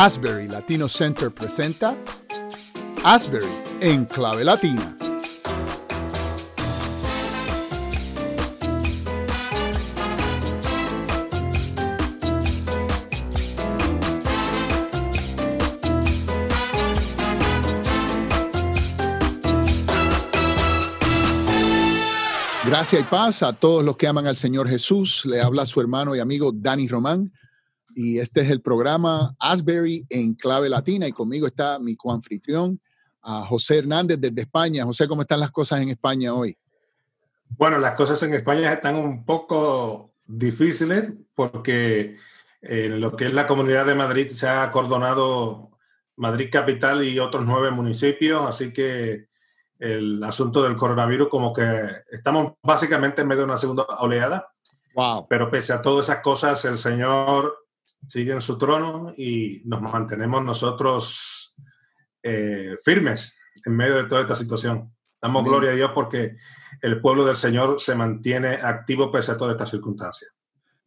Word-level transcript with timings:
Asbury 0.00 0.46
Latino 0.46 0.88
Center 0.88 1.28
presenta 1.32 1.96
Asbury 3.02 3.48
en 3.80 4.04
clave 4.04 4.44
latina. 4.44 4.96
Gracias 22.64 23.00
y 23.00 23.04
paz 23.04 23.42
a 23.42 23.52
todos 23.52 23.82
los 23.82 23.96
que 23.96 24.06
aman 24.06 24.28
al 24.28 24.36
Señor 24.36 24.68
Jesús. 24.68 25.24
Le 25.24 25.40
habla 25.40 25.66
su 25.66 25.80
hermano 25.80 26.14
y 26.14 26.20
amigo 26.20 26.52
Dani 26.54 26.86
Román 26.86 27.32
y 27.98 28.20
este 28.20 28.42
es 28.42 28.50
el 28.50 28.60
programa 28.60 29.34
Asbury 29.40 30.06
en 30.08 30.34
clave 30.34 30.68
latina 30.68 31.08
y 31.08 31.12
conmigo 31.12 31.48
está 31.48 31.80
mi 31.80 31.96
coanfitrión, 31.96 32.80
José 33.20 33.78
Hernández 33.78 34.20
desde 34.20 34.42
España. 34.42 34.84
José, 34.84 35.08
¿cómo 35.08 35.22
están 35.22 35.40
las 35.40 35.50
cosas 35.50 35.80
en 35.80 35.88
España 35.88 36.32
hoy? 36.32 36.56
Bueno, 37.48 37.76
las 37.78 37.96
cosas 37.96 38.22
en 38.22 38.34
España 38.34 38.72
están 38.72 38.94
un 38.94 39.24
poco 39.24 40.12
difíciles 40.24 41.12
porque 41.34 42.18
en 42.62 42.92
eh, 42.92 42.98
lo 43.00 43.16
que 43.16 43.26
es 43.26 43.34
la 43.34 43.48
comunidad 43.48 43.84
de 43.84 43.96
Madrid 43.96 44.28
se 44.28 44.46
ha 44.46 44.62
acordonado 44.62 45.72
Madrid 46.14 46.50
capital 46.52 47.02
y 47.02 47.18
otros 47.18 47.44
nueve 47.46 47.72
municipios, 47.72 48.46
así 48.46 48.72
que 48.72 49.26
el 49.80 50.22
asunto 50.22 50.62
del 50.62 50.76
coronavirus 50.76 51.28
como 51.28 51.52
que 51.52 51.66
estamos 52.12 52.52
básicamente 52.62 53.22
en 53.22 53.28
medio 53.28 53.40
de 53.40 53.48
una 53.48 53.58
segunda 53.58 53.86
oleada. 53.98 54.52
Wow. 54.94 55.26
Pero 55.28 55.50
pese 55.50 55.72
a 55.72 55.82
todas 55.82 56.08
esas 56.08 56.22
cosas, 56.22 56.64
el 56.64 56.78
Señor 56.78 57.67
sigue 58.06 58.32
en 58.32 58.40
su 58.40 58.56
trono 58.56 59.12
y 59.16 59.62
nos 59.64 59.80
mantenemos 59.82 60.44
nosotros 60.44 61.54
eh, 62.22 62.76
firmes 62.84 63.38
en 63.64 63.76
medio 63.76 63.96
de 63.96 64.04
toda 64.04 64.22
esta 64.22 64.36
situación. 64.36 64.94
Damos 65.20 65.44
gloria 65.44 65.72
a 65.72 65.74
Dios 65.74 65.90
porque 65.94 66.36
el 66.80 67.00
pueblo 67.00 67.24
del 67.24 67.36
Señor 67.36 67.80
se 67.80 67.94
mantiene 67.94 68.54
activo 68.54 69.10
pese 69.10 69.32
a 69.32 69.36
todas 69.36 69.52
estas 69.52 69.70
circunstancias. 69.70 70.30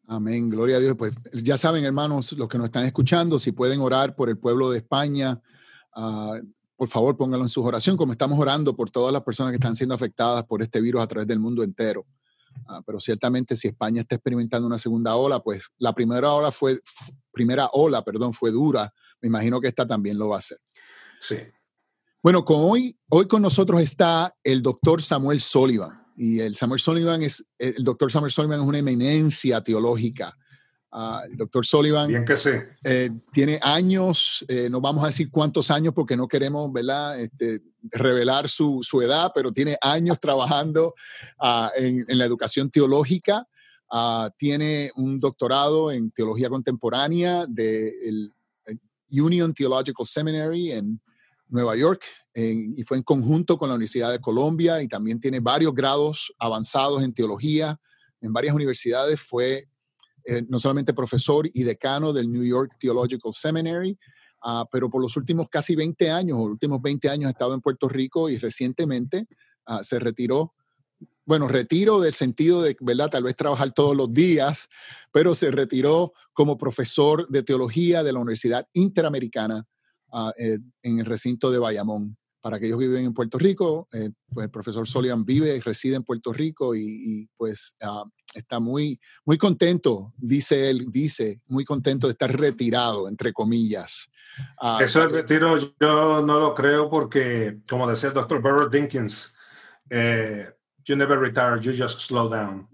Amén, 0.08 0.50
gloria 0.50 0.78
a 0.78 0.80
Dios. 0.80 0.96
Pues 0.98 1.14
ya 1.32 1.58
saben, 1.58 1.86
hermanos, 1.86 2.34
los 2.34 2.48
que 2.48 2.58
nos 2.58 2.66
están 2.66 2.86
escuchando, 2.86 3.40
si 3.40 3.52
pueden 3.52 3.82
orar 3.82 4.16
por 4.16 4.30
el 4.30 4.38
pueblo 4.38 4.70
de 4.70 4.80
España, 4.80 5.42
uh, 5.96 6.36
por 6.76 6.90
favor 6.90 7.16
pónganlo 7.16 7.46
en 7.46 7.50
su 7.50 7.64
oración, 7.64 7.96
como 7.96 8.12
estamos 8.12 8.40
orando 8.40 8.76
por 8.76 8.90
todas 8.90 9.14
las 9.14 9.22
personas 9.24 9.52
que 9.52 9.58
están 9.58 9.76
siendo 9.76 9.96
afectadas 9.96 10.44
por 10.46 10.62
este 10.62 10.82
virus 10.82 11.02
a 11.02 11.08
través 11.08 11.28
del 11.28 11.40
mundo 11.40 11.64
entero. 11.64 12.06
Ah, 12.68 12.82
pero 12.86 13.00
ciertamente 13.00 13.56
si 13.56 13.68
España 13.68 14.02
está 14.02 14.16
experimentando 14.16 14.68
una 14.68 14.78
segunda 14.78 15.16
ola, 15.16 15.42
pues 15.42 15.70
la 15.78 15.94
primera 15.94 16.34
ola 16.34 16.52
fue, 16.52 16.82
primera 17.32 17.70
ola, 17.74 18.04
perdón, 18.04 18.34
fue 18.34 18.52
dura. 18.52 18.94
Me 19.22 19.28
imagino 19.28 19.60
que 19.60 19.68
esta 19.68 19.86
también 19.86 20.18
lo 20.18 20.30
va 20.30 20.38
a 20.38 20.40
hacer. 20.40 20.60
Sí. 21.20 21.38
Bueno, 22.24 22.46
con 22.46 22.58
hoy, 22.60 22.98
hoy 23.10 23.28
con 23.28 23.42
nosotros 23.42 23.82
está 23.82 24.36
el 24.44 24.62
doctor 24.62 25.02
Samuel 25.02 25.42
Sullivan. 25.42 26.06
Y 26.16 26.40
el 26.40 26.56
Samuel 26.56 26.80
Sullivan 26.80 27.24
es, 27.24 27.48
el 27.58 27.84
doctor 27.84 28.12
Samuel 28.12 28.32
Sullivan 28.32 28.62
es 28.62 28.68
una 28.68 28.78
eminencia 28.78 29.62
teológica. 29.62 30.38
El 30.94 31.38
doctor 31.38 31.66
Sullivan 31.66 32.10
Bien 32.10 32.26
que 32.26 32.36
sé. 32.36 32.68
Eh, 32.84 33.10
tiene 33.32 33.60
años, 33.62 34.44
eh, 34.50 34.70
no 34.70 34.82
vamos 34.82 35.04
a 35.06 35.08
decir 35.08 35.32
cuántos 35.32 35.72
años 35.72 35.94
porque 35.94 36.18
no 36.18 36.28
queremos 36.28 36.72
¿verdad? 36.74 37.18
Este, 37.20 37.62
revelar 37.84 38.50
su, 38.50 38.82
su, 38.84 39.02
edad, 39.02 39.32
pero 39.34 39.54
tiene 39.54 39.78
años 39.82 40.20
trabajando 40.20 40.94
ah, 41.40 41.72
en, 41.78 42.04
en, 42.08 42.18
la 42.18 42.26
educación 42.26 42.70
teológica. 42.70 43.48
Ah, 43.90 44.30
tiene 44.38 44.92
un 44.96 45.20
doctorado 45.20 45.92
en 45.92 46.12
teología 46.12 46.50
contemporánea 46.50 47.46
del 47.48 48.34
de 48.66 49.22
Union 49.22 49.54
Theological 49.54 50.06
Seminary 50.06 50.74
en 50.74 51.02
Nueva 51.48 51.76
York 51.76 52.04
y 52.34 52.82
fue 52.84 52.96
en 52.96 53.04
conjunto 53.04 53.58
con 53.58 53.68
la 53.68 53.76
Universidad 53.76 54.10
de 54.10 54.22
Colombia 54.22 54.82
y 54.82 54.88
también 54.88 55.20
tiene 55.20 55.42
varios 55.42 55.74
grados 55.74 56.34
avanzados 56.40 57.04
en 57.04 57.14
teología 57.14 57.78
en 58.22 58.32
varias 58.32 58.56
universidades. 58.56 59.20
Fue 59.20 59.68
eh, 60.24 60.44
no 60.48 60.60
solamente 60.60 60.94
profesor 60.94 61.50
y 61.52 61.64
decano 61.64 62.14
del 62.14 62.32
New 62.32 62.44
York 62.44 62.76
Theological 62.80 63.34
Seminary, 63.34 63.98
uh, 64.44 64.66
pero 64.72 64.90
por 64.90 65.02
los 65.02 65.18
últimos 65.18 65.48
casi 65.50 65.76
20 65.76 66.12
años, 66.12 66.38
o 66.38 66.42
últimos 66.42 66.82
20 66.82 67.10
años 67.10 67.28
ha 67.28 67.32
estado 67.32 67.54
en 67.54 67.62
Puerto 67.62 67.90
Rico 67.90 68.30
y 68.30 68.38
recientemente 68.38 69.28
uh, 69.68 69.84
se 69.84 70.00
retiró. 70.00 70.54
Bueno, 71.26 71.48
retiro 71.48 72.00
del 72.00 72.14
sentido 72.14 72.62
de, 72.62 72.76
¿verdad? 72.82 73.10
Tal 73.10 73.24
vez 73.24 73.36
trabajar 73.36 73.72
todos 73.72 73.96
los 73.96 74.12
días, 74.12 74.68
pero 75.12 75.36
se 75.36 75.52
retiró 75.52 76.14
como 76.34 76.58
profesor 76.58 77.28
de 77.30 77.44
teología 77.44 78.04
de 78.04 78.14
la 78.14 78.20
Universidad 78.20 78.68
Interamericana 78.74 79.66
uh, 80.12 80.32
eh, 80.38 80.60
en 80.82 81.00
el 81.00 81.06
recinto 81.06 81.52
de 81.52 81.60
Bayamón 81.60 82.18
para 82.42 82.58
aquellos 82.58 82.80
que 82.80 82.88
viven 82.88 83.06
en 83.06 83.14
Puerto 83.14 83.38
Rico, 83.38 83.88
eh, 83.94 84.10
pues 84.34 84.46
el 84.46 84.52
profesor 84.52 84.88
Solian 84.88 85.24
vive 85.24 85.56
y 85.56 85.60
reside 85.60 85.96
en 85.96 86.04
Puerto 86.04 86.34
Rico 86.34 86.76
y, 86.76 87.30
pues 87.38 87.76
está 88.34 88.60
muy, 88.60 89.00
muy 89.26 89.38
contento, 89.38 90.14
dice 90.18 90.70
él, 90.70 90.86
dice, 90.90 91.42
muy 91.48 91.66
contento 91.66 92.08
de 92.08 92.12
estar 92.12 92.36
retirado, 92.38 93.08
entre 93.08 93.34
comillas. 93.34 94.10
Uh, 94.62 94.82
Eso 94.82 95.00
del 95.02 95.12
retiro 95.12 95.58
yo 95.58 96.22
no 96.22 96.40
lo 96.40 96.54
creo 96.54 96.90
porque, 96.90 97.60
como 97.70 97.88
decía 97.88 98.10
el 98.10 98.16
doctor 98.16 98.42
Burrow 98.42 98.70
Dinkins, 98.70 99.34
eh, 99.90 100.48
you 100.86 100.96
never 100.96 101.20
retire, 101.20 101.60
you 101.62 101.74
just 101.76 102.00
slow 102.00 102.30
down. 102.30 102.68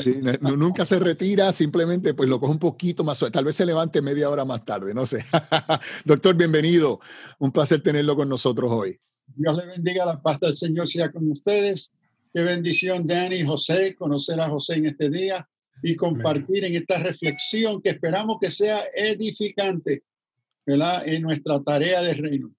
Sí, 0.00 0.20
no, 0.40 0.56
nunca 0.56 0.84
se 0.84 0.98
retira, 0.98 1.52
simplemente 1.52 2.14
pues 2.14 2.28
lo 2.28 2.40
coge 2.40 2.52
un 2.52 2.58
poquito 2.58 3.04
más 3.04 3.18
suave. 3.18 3.32
Tal 3.32 3.44
vez 3.44 3.56
se 3.56 3.66
levante 3.66 4.02
media 4.02 4.30
hora 4.30 4.44
más 4.44 4.64
tarde, 4.64 4.94
no 4.94 5.06
sé. 5.06 5.24
doctor, 6.04 6.34
bienvenido. 6.34 7.00
Un 7.38 7.52
placer 7.52 7.82
tenerlo 7.82 8.16
con 8.16 8.28
nosotros 8.28 8.70
hoy. 8.72 8.98
Dios 9.26 9.56
le 9.56 9.66
bendiga, 9.66 10.04
la 10.04 10.20
paz 10.20 10.40
del 10.40 10.54
Señor 10.54 10.88
sea 10.88 11.10
con 11.10 11.30
ustedes. 11.30 11.92
Qué 12.34 12.42
bendición, 12.42 13.06
Dani 13.06 13.36
y 13.36 13.46
José, 13.46 13.94
conocer 13.94 14.40
a 14.40 14.48
José 14.48 14.74
en 14.74 14.86
este 14.86 15.08
día 15.08 15.48
y 15.84 15.94
compartir 15.94 16.64
en 16.64 16.74
esta 16.74 16.98
reflexión 16.98 17.80
que 17.80 17.90
esperamos 17.90 18.38
que 18.40 18.50
sea 18.50 18.82
edificante 18.92 20.02
¿verdad? 20.66 21.06
en 21.06 21.22
nuestra 21.22 21.62
tarea 21.62 22.02
de 22.02 22.14
reino. 22.14 22.52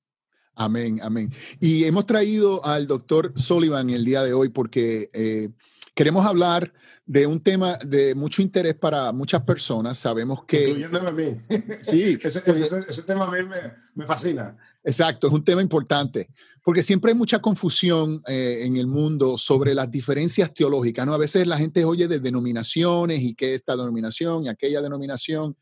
Amén, 0.53 1.01
amén. 1.03 1.29
Y 1.59 1.83
hemos 1.83 2.05
traído 2.05 2.65
al 2.65 2.87
doctor 2.87 3.33
Sullivan 3.35 3.89
el 3.89 4.05
día 4.05 4.23
de 4.23 4.31
hoy 4.31 4.47
porque 4.47 5.09
eh, 5.11 5.49
queremos 5.93 6.25
hablar 6.25 6.71
de 7.05 7.27
un 7.27 7.39
tema 7.39 7.77
de 7.85 8.15
mucho 8.15 8.41
interés 8.41 8.73
para 8.75 9.11
muchas 9.11 9.43
personas. 9.43 9.97
Sabemos 9.97 10.43
que... 10.45 10.69
Incluyéndome 10.69 11.07
a 11.07 11.11
mí. 11.11 11.41
Sí. 11.81 12.17
ese, 12.23 12.41
ese, 12.45 12.79
ese, 12.87 13.03
tema 13.03 13.25
a 13.25 13.31
mí 13.31 13.43
me, 13.43 13.73
me 13.93 14.05
fascina. 14.05 14.57
Exacto, 14.85 15.27
es 15.27 15.33
un 15.33 15.43
tema 15.43 15.63
importante, 15.63 16.29
porque 16.63 16.83
siempre 16.83 17.11
hay 17.11 17.17
mucha 17.17 17.39
confusión 17.39 18.21
eh, 18.27 18.59
en 18.65 18.77
el 18.77 18.85
mundo 18.85 19.35
sobre 19.35 19.73
las 19.73 19.89
diferencias 19.89 20.53
teológicas, 20.53 21.07
¿no? 21.07 21.15
A 21.15 21.17
veces 21.17 21.47
la 21.47 21.57
gente 21.57 21.83
oye 21.85 22.07
de 22.07 22.19
denominaciones 22.19 23.21
y 23.21 23.33
qué 23.33 23.55
esta 23.55 23.75
denominación 23.75 24.43
y 24.43 24.49
aquella 24.49 24.83
denominación, 24.83 25.57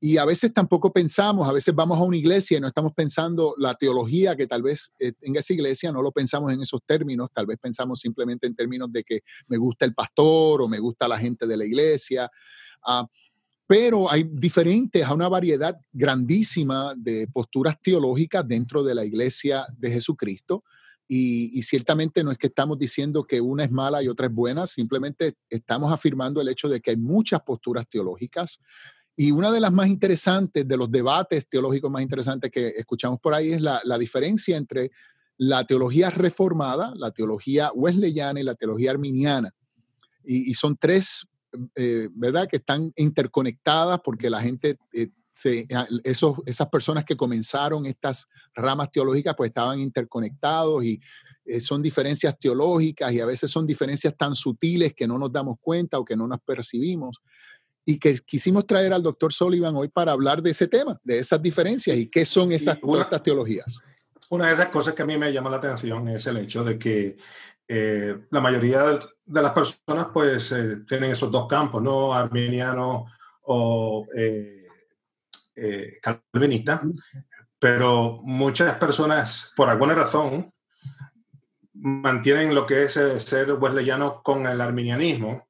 y 0.00 0.18
a 0.18 0.24
veces 0.24 0.52
tampoco 0.52 0.92
pensamos, 0.92 1.48
a 1.48 1.52
veces 1.52 1.74
vamos 1.74 1.98
a 1.98 2.02
una 2.02 2.16
iglesia 2.16 2.58
y 2.58 2.60
no 2.60 2.68
estamos 2.68 2.92
pensando 2.92 3.54
la 3.58 3.74
teología 3.74 4.36
que 4.36 4.46
tal 4.46 4.62
vez 4.62 4.92
eh, 4.98 5.12
en 5.22 5.36
esa 5.36 5.52
iglesia 5.52 5.90
no 5.90 6.02
lo 6.02 6.12
pensamos 6.12 6.52
en 6.52 6.60
esos 6.60 6.80
términos, 6.84 7.30
tal 7.32 7.46
vez 7.46 7.58
pensamos 7.58 8.00
simplemente 8.00 8.46
en 8.46 8.54
términos 8.54 8.92
de 8.92 9.04
que 9.04 9.20
me 9.48 9.56
gusta 9.56 9.84
el 9.84 9.94
pastor 9.94 10.62
o 10.62 10.68
me 10.68 10.78
gusta 10.78 11.08
la 11.08 11.18
gente 11.18 11.46
de 11.46 11.56
la 11.56 11.64
iglesia. 11.64 12.30
Uh, 12.86 13.06
pero 13.66 14.10
hay 14.10 14.24
diferentes, 14.32 15.04
a 15.04 15.12
una 15.12 15.28
variedad 15.28 15.76
grandísima 15.92 16.94
de 16.96 17.26
posturas 17.26 17.80
teológicas 17.82 18.46
dentro 18.46 18.84
de 18.84 18.94
la 18.94 19.04
iglesia 19.04 19.66
de 19.76 19.90
Jesucristo. 19.90 20.62
Y, 21.08 21.62
ciertamente 21.62 22.24
no 22.24 22.32
es 22.32 22.38
que 22.38 22.48
estamos 22.48 22.78
diciendo 22.78 23.24
que 23.24 23.40
una 23.40 23.64
es 23.64 23.70
mala 23.70 24.02
y 24.02 24.08
otra 24.08 24.26
es 24.26 24.32
buena, 24.32 24.66
simplemente 24.66 25.34
estamos 25.48 25.92
afirmando 25.92 26.40
el 26.40 26.48
hecho 26.48 26.68
de 26.68 26.80
que 26.80 26.90
hay 26.90 26.96
muchas 26.96 27.42
posturas 27.42 27.88
teológicas. 27.88 28.58
Y 29.16 29.30
una 29.30 29.50
de 29.50 29.60
las 29.60 29.72
más 29.72 29.88
interesantes, 29.88 30.68
de 30.68 30.76
los 30.76 30.90
debates 30.90 31.48
teológicos 31.48 31.90
más 31.90 32.02
interesantes 32.02 32.50
que 32.50 32.68
escuchamos 32.68 33.18
por 33.18 33.32
ahí 33.34 33.52
es 33.52 33.62
la, 33.62 33.80
la 33.84 33.98
diferencia 33.98 34.56
entre 34.56 34.90
la 35.38 35.64
teología 35.64 36.10
reformada, 36.10 36.92
la 36.96 37.10
teología 37.10 37.70
wesleyana 37.74 38.40
y 38.40 38.44
la 38.44 38.54
teología 38.54 38.90
arminiana. 38.90 39.54
Y, 40.24 40.50
y 40.50 40.54
son 40.54 40.76
tres 40.76 41.26
eh, 41.74 42.08
¿verdad? 42.12 42.48
Que 42.48 42.56
están 42.56 42.92
interconectadas 42.96 44.00
porque 44.04 44.28
la 44.30 44.42
gente, 44.42 44.78
eh, 44.92 45.08
se, 45.32 45.66
esos, 46.04 46.38
esas 46.46 46.68
personas 46.68 47.04
que 47.04 47.16
comenzaron 47.16 47.86
estas 47.86 48.26
ramas 48.54 48.90
teológicas, 48.90 49.34
pues 49.36 49.48
estaban 49.48 49.78
interconectados 49.80 50.84
y 50.84 51.00
eh, 51.44 51.60
son 51.60 51.82
diferencias 51.82 52.38
teológicas 52.38 53.12
y 53.12 53.20
a 53.20 53.26
veces 53.26 53.50
son 53.50 53.66
diferencias 53.66 54.16
tan 54.16 54.34
sutiles 54.34 54.94
que 54.94 55.06
no 55.06 55.18
nos 55.18 55.32
damos 55.32 55.56
cuenta 55.60 55.98
o 55.98 56.04
que 56.04 56.16
no 56.16 56.26
nos 56.26 56.40
percibimos. 56.40 57.18
Y 57.86 57.98
que 57.98 58.18
quisimos 58.18 58.66
traer 58.66 58.92
al 58.92 59.02
doctor 59.02 59.32
Sullivan 59.32 59.76
hoy 59.76 59.88
para 59.88 60.12
hablar 60.12 60.42
de 60.42 60.50
ese 60.50 60.66
tema, 60.66 61.00
de 61.02 61.20
esas 61.20 61.40
diferencias 61.40 61.96
y 61.96 62.08
qué 62.08 62.26
son 62.26 62.52
esas 62.52 62.76
una, 62.82 63.08
teologías. 63.08 63.80
Una 64.28 64.48
de 64.48 64.54
esas 64.54 64.68
cosas 64.68 64.92
que 64.92 65.02
a 65.02 65.06
mí 65.06 65.16
me 65.16 65.32
llama 65.32 65.50
la 65.50 65.58
atención 65.58 66.08
es 66.08 66.26
el 66.26 66.36
hecho 66.38 66.64
de 66.64 66.78
que 66.78 67.16
eh, 67.68 68.26
la 68.30 68.40
mayoría 68.40 68.98
de 69.24 69.42
las 69.42 69.52
personas 69.52 70.08
pues 70.12 70.52
eh, 70.52 70.78
tienen 70.86 71.12
esos 71.12 71.30
dos 71.30 71.46
campos, 71.46 71.80
¿no? 71.80 72.12
Arminiano 72.12 73.06
o 73.42 74.06
eh, 74.16 74.66
eh, 75.56 75.98
calvinista, 76.02 76.82
pero 77.58 78.18
muchas 78.22 78.74
personas, 78.76 79.52
por 79.56 79.68
alguna 79.68 79.94
razón, 79.94 80.52
mantienen 81.72 82.54
lo 82.54 82.66
que 82.66 82.84
es 82.84 82.92
ser 82.92 83.52
wesleyano 83.54 84.22
con 84.22 84.46
el 84.46 84.60
arminianismo, 84.60 85.48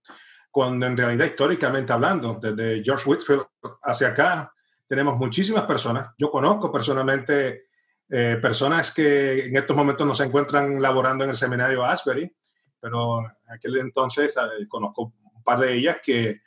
cuando 0.56 0.86
en 0.86 0.96
realidad 0.96 1.26
históricamente 1.26 1.92
hablando, 1.92 2.40
desde 2.40 2.82
George 2.82 3.10
Whitfield 3.10 3.42
hacia 3.82 4.08
acá, 4.08 4.50
tenemos 4.88 5.18
muchísimas 5.18 5.64
personas. 5.64 6.14
Yo 6.16 6.30
conozco 6.30 6.72
personalmente 6.72 7.66
eh, 8.08 8.38
personas 8.40 8.90
que 8.90 9.48
en 9.48 9.56
estos 9.58 9.76
momentos 9.76 10.06
no 10.06 10.14
se 10.14 10.24
encuentran 10.24 10.80
laborando 10.80 11.24
en 11.24 11.30
el 11.32 11.36
seminario 11.36 11.84
Asbury, 11.84 12.34
pero 12.80 13.18
en 13.20 13.52
aquel 13.52 13.76
entonces 13.76 14.34
eh, 14.34 14.66
conozco 14.66 15.12
un 15.34 15.42
par 15.42 15.60
de 15.60 15.74
ellas 15.74 15.98
que 16.02 16.40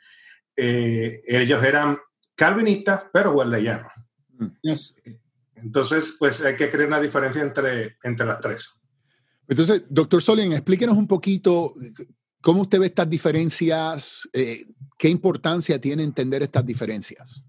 eh, 0.56 1.22
ellos 1.24 1.62
eran 1.62 1.96
calvinistas, 2.34 3.04
pero 3.12 3.30
wesleyanos. 3.30 3.92
Mm. 4.30 4.72
Entonces, 5.54 6.16
pues 6.18 6.44
hay 6.44 6.56
que 6.56 6.68
crear 6.68 6.88
una 6.88 7.00
diferencia 7.00 7.42
entre, 7.42 7.96
entre 8.02 8.26
las 8.26 8.40
tres. 8.40 8.70
Entonces, 9.46 9.84
doctor 9.88 10.20
Solien, 10.20 10.52
explíquenos 10.52 10.96
un 10.96 11.06
poquito 11.06 11.74
cómo 12.40 12.62
usted 12.62 12.80
ve 12.80 12.86
estas 12.86 13.08
diferencias, 13.08 14.28
qué 14.98 15.08
importancia 15.08 15.80
tiene 15.80 16.02
entender 16.02 16.42
estas 16.42 16.64
diferencias. 16.64 17.42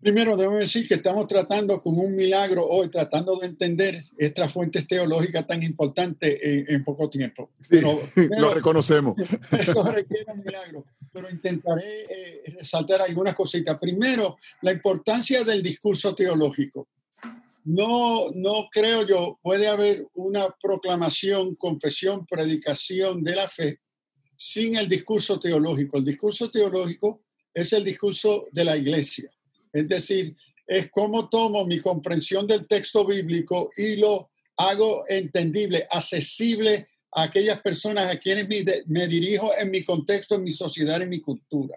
Primero, 0.00 0.34
debo 0.34 0.56
decir 0.56 0.88
que 0.88 0.94
estamos 0.94 1.26
tratando 1.26 1.82
con 1.82 1.98
un 1.98 2.16
milagro 2.16 2.66
hoy, 2.66 2.88
tratando 2.88 3.36
de 3.36 3.48
entender 3.48 4.02
estas 4.16 4.50
fuentes 4.50 4.86
teológicas 4.86 5.46
tan 5.46 5.62
importantes 5.62 6.38
en, 6.42 6.82
poco 6.84 7.10
tiempo. 7.10 7.50
lo 8.38 8.54
reconocemos. 8.54 9.14
Eso 9.52 9.82
requiere 9.82 10.32
un 10.32 10.40
milagro, 10.40 10.86
pero 11.12 11.28
intentaré 11.28 12.04
eh, 12.04 12.54
resaltar 12.58 13.02
algunas 13.02 13.34
cositas. 13.34 13.78
Primero, 13.78 14.38
la 14.62 14.72
importancia 14.72 15.44
del 15.44 15.62
discurso 15.62 16.14
teológico. 16.14 16.88
No, 17.64 18.30
no 18.30 18.68
creo 18.72 19.06
yo, 19.06 19.38
puede 19.42 19.68
haber 19.68 20.06
una 20.14 20.48
proclamación, 20.62 21.56
confesión, 21.56 22.24
predicación 22.24 23.22
de 23.22 23.36
la 23.36 23.48
fe 23.48 23.80
sin 24.40 24.76
el 24.76 24.88
discurso 24.88 25.38
teológico. 25.38 25.98
El 25.98 26.06
discurso 26.06 26.50
teológico 26.50 27.20
es 27.52 27.72
el 27.74 27.84
discurso 27.84 28.46
de 28.52 28.64
la 28.64 28.76
iglesia 28.76 29.30
es 29.72 29.88
decir, 29.88 30.36
es 30.66 30.90
cómo 30.90 31.28
tomo 31.28 31.64
mi 31.64 31.78
comprensión 31.78 32.46
del 32.46 32.66
texto 32.66 33.06
bíblico 33.06 33.70
y 33.76 33.96
lo 33.96 34.30
hago 34.56 35.04
entendible, 35.08 35.86
accesible 35.90 36.86
a 37.12 37.24
aquellas 37.24 37.60
personas 37.60 38.14
a 38.14 38.18
quienes 38.18 38.46
me, 38.86 39.08
dirijo 39.08 39.50
en 39.58 39.70
mi 39.70 39.82
contexto, 39.82 40.36
en 40.36 40.44
mi 40.44 40.52
sociedad, 40.52 41.02
en 41.02 41.08
mi 41.08 41.20
cultura. 41.20 41.76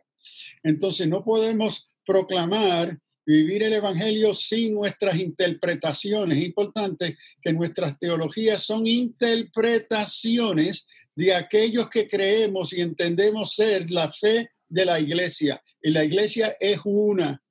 Entonces, 0.62 1.08
no 1.08 1.24
podemos 1.24 1.88
proclamar 2.06 3.00
vivir 3.26 3.64
el 3.64 3.74
Evangelio 3.74 4.34
sin 4.34 4.74
nuestras 4.74 5.18
interpretaciones. 5.18 6.38
Es 6.38 6.44
importante 6.44 7.18
que 7.42 7.54
nuestras 7.54 7.98
teologías 7.98 8.62
son 8.62 8.86
interpretaciones 8.86 10.86
de 11.16 11.34
aquellos 11.34 11.90
que 11.90 12.08
creemos 12.08 12.74
y 12.74 12.82
entendemos 12.82 13.54
ser 13.54 13.90
la 13.90 14.12
fe 14.12 14.50
de 14.68 14.86
la 14.86 15.00
iglesia. 15.00 15.62
Y 15.82 15.92
la 15.92 16.04
iglesia 16.04 16.56
es 16.60 16.80
una. 16.84 17.42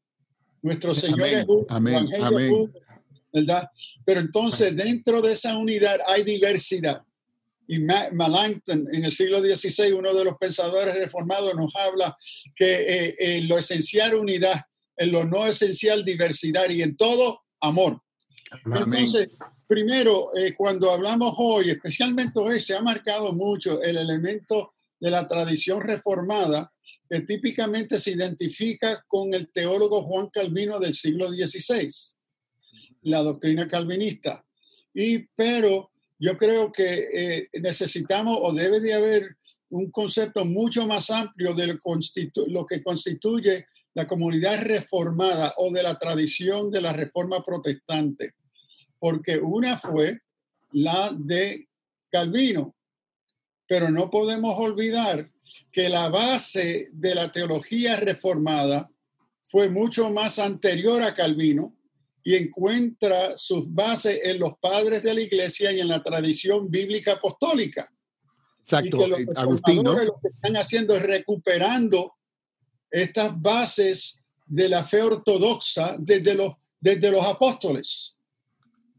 Nuestro 0.63 0.95
Señor 0.95 1.27
es 1.27 1.47
amén, 1.69 2.09
amén. 2.21 2.73
¿verdad? 3.33 3.69
Pero 4.05 4.21
entonces 4.21 4.77
dentro 4.77 5.21
de 5.23 5.33
esa 5.33 5.57
unidad 5.57 5.99
hay 6.07 6.23
diversidad. 6.23 7.03
Y 7.67 7.79
Melanchthon 7.79 8.87
en 8.93 9.05
el 9.05 9.13
siglo 9.13 9.41
XVI, 9.41 9.93
uno 9.93 10.13
de 10.13 10.25
los 10.25 10.37
pensadores 10.37 10.95
reformados, 10.95 11.55
nos 11.55 11.75
habla 11.77 12.17
que 12.55 12.75
eh, 12.75 13.15
en 13.19 13.49
lo 13.49 13.57
esencial 13.57 14.15
unidad, 14.15 14.61
en 14.97 15.13
lo 15.13 15.25
no 15.25 15.47
esencial 15.47 16.05
diversidad 16.05 16.69
y 16.69 16.83
en 16.83 16.97
todo 16.97 17.43
amor. 17.61 18.03
Entonces, 18.65 19.39
primero, 19.67 20.37
eh, 20.37 20.55
cuando 20.55 20.91
hablamos 20.91 21.35
hoy, 21.39 21.71
especialmente 21.71 22.39
hoy, 22.39 22.61
se 22.61 22.77
ha 22.77 22.83
marcado 22.83 23.33
mucho 23.33 23.83
el 23.83 23.97
elemento 23.97 24.75
de 25.01 25.11
la 25.11 25.27
tradición 25.27 25.81
reformada 25.81 26.73
que 27.09 27.21
típicamente 27.23 27.99
se 27.99 28.13
identifica 28.13 29.05
con 29.09 29.35
el 29.35 29.51
teólogo 29.51 30.03
Juan 30.05 30.29
Calvino 30.31 30.79
del 30.79 30.95
siglo 30.95 31.29
XVI, 31.29 31.89
la 33.03 33.23
doctrina 33.23 33.67
calvinista. 33.67 34.45
Y, 34.95 35.19
pero 35.35 35.91
yo 36.19 36.37
creo 36.37 36.71
que 36.71 37.09
eh, 37.13 37.49
necesitamos 37.61 38.39
o 38.41 38.53
debe 38.53 38.81
de 38.81 38.95
haber 38.95 39.37
un 39.71 39.91
concepto 39.91 40.45
mucho 40.45 40.87
más 40.87 41.11
amplio 41.11 41.55
de 41.55 41.79
lo 42.47 42.67
que 42.67 42.83
constituye 42.83 43.67
la 43.95 44.07
comunidad 44.07 44.63
reformada 44.63 45.55
o 45.57 45.73
de 45.73 45.83
la 45.83 45.99
tradición 45.99 46.71
de 46.71 46.81
la 46.81 46.93
reforma 46.93 47.43
protestante, 47.43 48.35
porque 49.03 49.37
una 49.37 49.77
fue 49.79 50.21
la 50.71 51.11
de 51.13 51.69
Calvino, 52.09 52.77
pero 53.67 53.91
no 53.91 54.09
podemos 54.09 54.55
olvidar 54.57 55.29
que 55.73 55.89
la 55.89 56.09
base 56.09 56.89
de 56.93 57.13
la 57.13 57.33
teología 57.33 57.97
reformada 57.97 58.89
fue 59.41 59.69
mucho 59.69 60.09
más 60.11 60.39
anterior 60.39 61.03
a 61.03 61.13
Calvino 61.13 61.77
y 62.23 62.37
encuentra 62.37 63.37
sus 63.37 63.65
bases 63.75 64.21
en 64.23 64.39
los 64.39 64.57
padres 64.59 65.03
de 65.03 65.15
la 65.15 65.21
iglesia 65.21 65.73
y 65.73 65.81
en 65.81 65.89
la 65.89 66.01
tradición 66.01 66.71
bíblica 66.71 67.15
apostólica. 67.15 67.93
Exacto, 68.61 69.09
y 69.19 69.27
que 69.27 69.33
Agustín, 69.35 69.83
Lo 69.83 70.21
que 70.23 70.29
están 70.29 70.55
haciendo 70.55 70.95
es 70.95 71.03
recuperando 71.03 72.15
estas 72.89 73.33
bases 73.43 74.23
de 74.47 74.69
la 74.69 74.85
fe 74.85 75.03
ortodoxa 75.03 75.97
desde 75.99 76.37
los, 76.37 76.55
desde 76.79 77.11
los 77.11 77.27
apóstoles. 77.27 78.13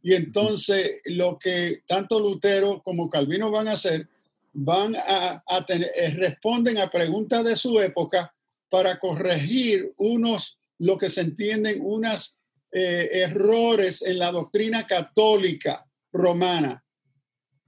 Y 0.03 0.13
entonces 0.13 1.01
lo 1.05 1.39
que 1.39 1.81
tanto 1.87 2.19
Lutero 2.19 2.83
como 2.83 3.09
Calvino 3.09 3.49
van 3.49 3.69
a 3.69 3.71
hacer 3.71 4.09
van 4.53 4.95
a, 4.95 5.65
tener, 5.65 5.89
eh, 5.95 6.11
responden 6.11 6.77
a 6.77 6.89
preguntas 6.89 7.43
de 7.43 7.55
su 7.55 7.79
época 7.81 8.33
para 8.69 8.99
corregir 8.99 9.91
unos, 9.97 10.59
lo 10.77 10.97
que 10.97 11.09
se 11.09 11.21
entienden, 11.21 11.79
unos 11.81 12.37
eh, 12.71 13.09
errores 13.13 14.03
en 14.03 14.19
la 14.19 14.31
doctrina 14.31 14.85
católica 14.85 15.85
romana. 16.11 16.83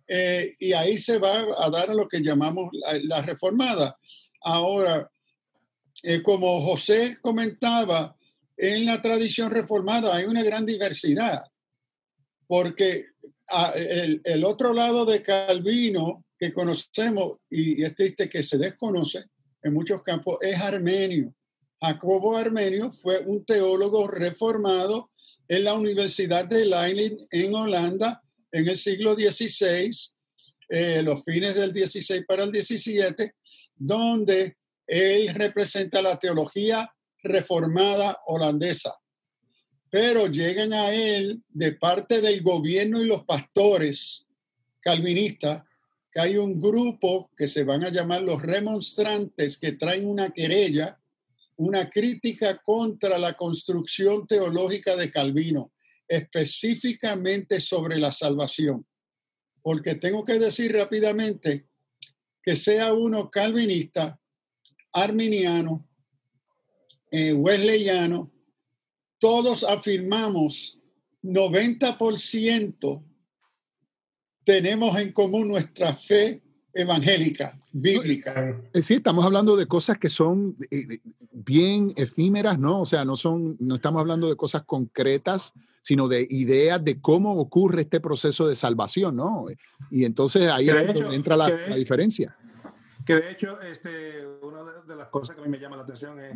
Eh, 0.08 0.56
y 0.60 0.74
ahí 0.74 0.98
se 0.98 1.18
va 1.18 1.44
a 1.58 1.70
dar 1.72 1.90
a 1.90 1.96
lo 1.96 2.08
que 2.08 2.20
llamamos 2.22 2.70
la, 3.04 3.22
reformada. 3.24 3.98
Ahora, 4.42 5.10
como 6.22 6.62
José 6.62 7.18
comentaba, 7.20 8.16
en 8.56 8.86
la 8.86 9.02
tradición 9.02 9.50
reformada 9.50 10.16
hay 10.16 10.26
una 10.26 10.44
gran 10.44 10.64
diversidad, 10.64 11.46
porque 12.48 13.06
ah, 13.50 13.74
el 13.76 14.44
otro 14.44 14.74
lado 14.74 15.06
de 15.06 15.22
Calvino 15.22 16.26
que 16.38 16.52
conocemos, 16.54 17.40
y 17.50 17.84
es 17.84 17.96
triste 17.96 18.30
que 18.30 18.44
se 18.44 18.58
desconoce 18.58 19.26
en 19.64 19.74
muchos 19.74 20.02
campos, 20.02 20.38
es 20.42 20.60
Armenio. 20.60 21.34
Jacobo 21.82 22.38
Armenio 22.38 22.92
fue 22.92 23.20
un 23.20 23.46
teólogo 23.46 24.08
reformado 24.08 25.12
en 25.48 25.64
la 25.64 25.74
Universidad 25.74 26.46
de 26.46 26.66
Leiden 26.66 27.18
en 27.32 27.54
Holanda 27.54 28.22
en 28.52 28.68
el 28.68 28.78
siglo 28.78 29.16
XVI, 29.16 29.92
eh, 30.70 31.02
los 31.04 31.24
fines 31.24 31.56
del 31.56 31.74
XVI 31.74 32.24
para 32.26 32.44
el 32.44 32.52
XVII, 32.52 33.32
donde 33.76 34.58
él 34.88 35.34
representa 35.34 36.02
la 36.02 36.18
teología 36.18 36.90
reformada 37.22 38.20
holandesa. 38.28 38.96
Pero 39.96 40.28
llegan 40.28 40.74
a 40.74 40.94
él 40.94 41.42
de 41.48 41.72
parte 41.72 42.20
del 42.20 42.42
gobierno 42.42 43.02
y 43.02 43.06
los 43.06 43.24
pastores 43.24 44.28
calvinistas 44.82 45.64
que 46.12 46.20
hay 46.20 46.36
un 46.36 46.60
grupo 46.60 47.32
que 47.38 47.48
se 47.48 47.64
van 47.64 47.86
a 47.86 47.90
llamar 47.90 48.22
los 48.22 48.42
remonstrantes 48.42 49.58
que 49.58 49.72
traen 49.72 50.06
una 50.06 50.32
querella, 50.32 51.00
una 51.56 51.90
crítica 51.90 52.62
contra 52.62 53.18
la 53.18 53.38
construcción 53.38 54.28
teológica 54.28 54.98
de 54.98 55.10
Calvino, 55.10 55.72
específicamente 56.10 57.62
sobre 57.62 57.98
la 57.98 58.12
salvación. 58.12 58.86
Porque 59.62 59.96
tengo 59.96 60.26
que 60.26 60.38
decir 60.40 60.74
rápidamente 60.74 61.68
que 62.44 62.58
sea 62.58 62.94
uno 62.94 63.30
calvinista, 63.30 64.20
arminiano, 64.92 65.88
eh, 67.12 67.32
wesleyano, 67.32 68.35
todos 69.26 69.64
afirmamos 69.64 70.78
90% 71.24 73.04
tenemos 74.44 74.96
en 75.00 75.12
común 75.14 75.48
nuestra 75.48 75.96
fe 75.96 76.44
evangélica, 76.72 77.60
bíblica. 77.72 78.56
Eh, 78.72 78.84
sí, 78.84 78.94
estamos 78.94 79.26
hablando 79.26 79.58
de 79.58 79.66
cosas 79.66 79.98
que 79.98 80.10
son 80.10 80.56
eh, 80.70 81.00
bien 81.32 81.92
efímeras, 81.96 82.60
¿no? 82.60 82.82
O 82.82 82.86
sea, 82.86 83.04
no 83.04 83.16
son, 83.16 83.58
no 83.60 83.74
estamos 83.74 84.00
hablando 84.00 84.30
de 84.30 84.36
cosas 84.36 84.62
concretas, 84.64 85.54
sino 85.82 86.08
de 86.08 86.28
ideas 86.30 86.84
de 86.86 87.02
cómo 87.02 87.36
ocurre 87.40 87.82
este 87.82 88.00
proceso 88.00 88.48
de 88.48 88.56
salvación, 88.56 89.16
¿no? 89.16 89.48
Y 89.90 90.06
entonces 90.06 90.52
ahí 90.52 90.70
entra 91.12 91.36
la, 91.36 91.50
diferencia. 91.76 92.38
Que 93.04 93.16
de 93.16 93.32
hecho, 93.32 93.60
este, 93.62 94.24
una 94.44 94.62
de 94.88 94.96
las 94.96 95.08
cosas 95.08 95.36
que 95.36 95.42
a 95.42 95.46
mí 95.46 95.50
me 95.50 95.58
llama 95.58 95.78
la 95.78 95.84
atención 95.84 96.20
es 96.20 96.36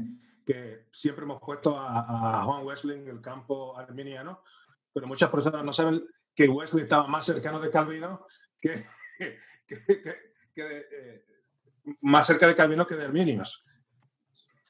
que 0.49 0.87
siempre 0.91 1.25
hemos 1.25 1.39
puesto 1.39 1.77
a, 1.77 2.43
Juan 2.43 2.65
Wesley 2.65 2.97
en 2.97 3.07
el 3.07 3.21
campo 3.21 3.77
arminiano, 3.77 4.41
pero 4.91 5.05
muchas 5.05 5.29
personas 5.29 5.63
no 5.63 5.71
saben 5.71 6.01
que 6.33 6.49
Wesley 6.49 6.85
estaba 6.85 7.05
más 7.05 7.23
cercano 7.27 7.59
de 7.59 7.69
Calvino 7.69 8.25
que, 8.59 8.83
eh, 10.55 11.25
más 12.01 12.25
cerca 12.25 12.47
de 12.47 12.55
Calvino 12.55 12.87
que 12.87 12.95
de 12.95 13.05
Arminios. 13.05 13.63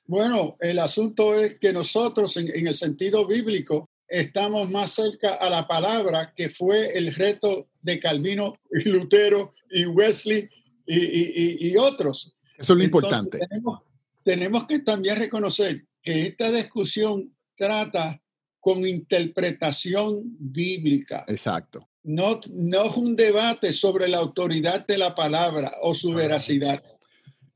Bueno, 0.06 0.58
el 0.60 0.80
asunto 0.80 1.34
es 1.34 1.58
que 1.60 1.72
nosotros, 1.72 2.36
en, 2.36 2.68
el 2.68 2.76
sentido 2.76 3.26
bíblico, 3.26 3.90
estamos 4.06 4.70
más 4.70 4.92
cerca 4.92 5.36
a 5.36 5.50
la 5.50 5.66
palabra 5.66 6.34
que 6.36 6.50
fue 6.50 6.98
el 6.98 7.16
reto 7.16 7.70
de 7.82 8.02
Calvino 8.02 8.56
y 8.70 8.90
Lutero 8.90 9.52
y 9.72 9.86
Wesley 9.86 10.50
y, 10.86 11.78
otros. 11.78 12.36
Eso 12.58 12.74
es 12.74 12.78
lo 12.80 12.84
importante. 12.84 13.40
Tenemos, 13.40 13.80
tenemos 14.24 14.66
que 14.66 14.80
también 14.80 15.18
reconocer 15.18 15.86
que 16.02 16.28
esta 16.28 16.52
discusión 16.52 17.36
trata 17.56 18.22
con 18.60 18.86
interpretación 18.86 20.22
bíblica. 20.40 21.26
Exacto. 21.28 21.88
No, 22.04 22.40
no 22.54 22.86
es 22.86 22.98
un 22.98 23.16
debate 23.16 23.74
sobre 23.74 24.08
la 24.08 24.18
autoridad 24.18 24.86
de 24.86 24.98
la 24.98 25.16
palabra 25.16 25.74
o 25.82 25.94
su 25.94 26.14
veracidad. 26.14 26.82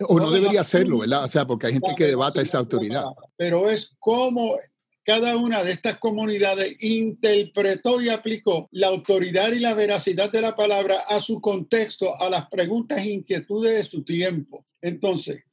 O 0.08 0.20
no 0.20 0.32
debería 0.32 0.62
hacerlo, 0.62 1.00
¿verdad? 1.00 1.24
O 1.24 1.28
sea, 1.28 1.46
porque 1.46 1.68
hay 1.68 1.74
gente 1.74 1.94
que 1.96 2.06
debata 2.06 2.42
esa 2.42 2.58
autoridad. 2.58 3.06
Pero 3.38 3.70
es 3.70 3.96
como 4.00 4.56
cada 5.04 5.38
una 5.38 5.64
de 5.64 5.72
estas 5.72 5.98
comunidades 5.98 6.82
interpretó 6.82 8.02
y 8.02 8.10
aplicó 8.10 8.70
la 8.72 8.88
autoridad 8.88 9.52
y 9.52 9.60
la 9.60 9.74
veracidad 9.74 10.32
de 10.32 10.42
la 10.42 10.56
palabra 10.56 11.02
a 11.10 11.20
su 11.20 11.42
contexto, 11.42 12.20
a 12.20 12.30
las 12.30 12.48
preguntas 12.48 13.02
e 13.02 13.12
inquietudes 13.12 13.76
de 13.76 13.84
su 13.84 14.04
tiempo. 14.04 14.66
Entonces, 14.82 15.44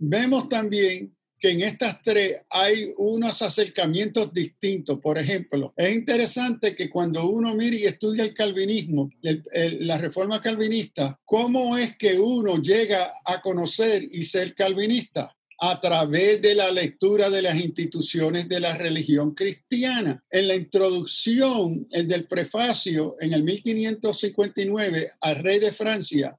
vemos 0.00 0.48
también 0.48 1.14
que 1.38 1.50
en 1.50 1.62
estas 1.62 2.02
tres 2.02 2.42
hay 2.50 2.92
unos 2.98 3.40
acercamientos 3.40 4.32
distintos. 4.32 4.98
Por 5.00 5.16
ejemplo, 5.16 5.72
es 5.76 5.94
interesante 5.94 6.74
que 6.74 6.90
cuando 6.90 7.28
uno 7.28 7.54
mira 7.54 7.76
y 7.76 7.84
estudia 7.84 8.24
el 8.24 8.34
calvinismo, 8.34 9.10
la 9.22 9.96
reforma 9.96 10.40
calvinista, 10.40 11.18
¿cómo 11.24 11.78
es 11.78 11.96
que 11.96 12.18
uno 12.18 12.60
llega 12.60 13.10
a 13.24 13.40
conocer 13.40 14.02
y 14.10 14.24
ser 14.24 14.54
calvinista? 14.54 15.34
a 15.62 15.78
través 15.78 16.40
de 16.40 16.54
la 16.54 16.72
lectura 16.72 17.28
de 17.28 17.42
las 17.42 17.60
instituciones 17.60 18.48
de 18.48 18.60
la 18.60 18.74
religión 18.74 19.34
cristiana. 19.34 20.24
En 20.30 20.48
la 20.48 20.54
introducción 20.54 21.86
en 21.90 22.08
del 22.08 22.26
prefacio, 22.26 23.16
en 23.20 23.34
el 23.34 23.42
1559, 23.42 25.10
al 25.20 25.36
rey 25.36 25.58
de 25.58 25.70
Francia, 25.70 26.34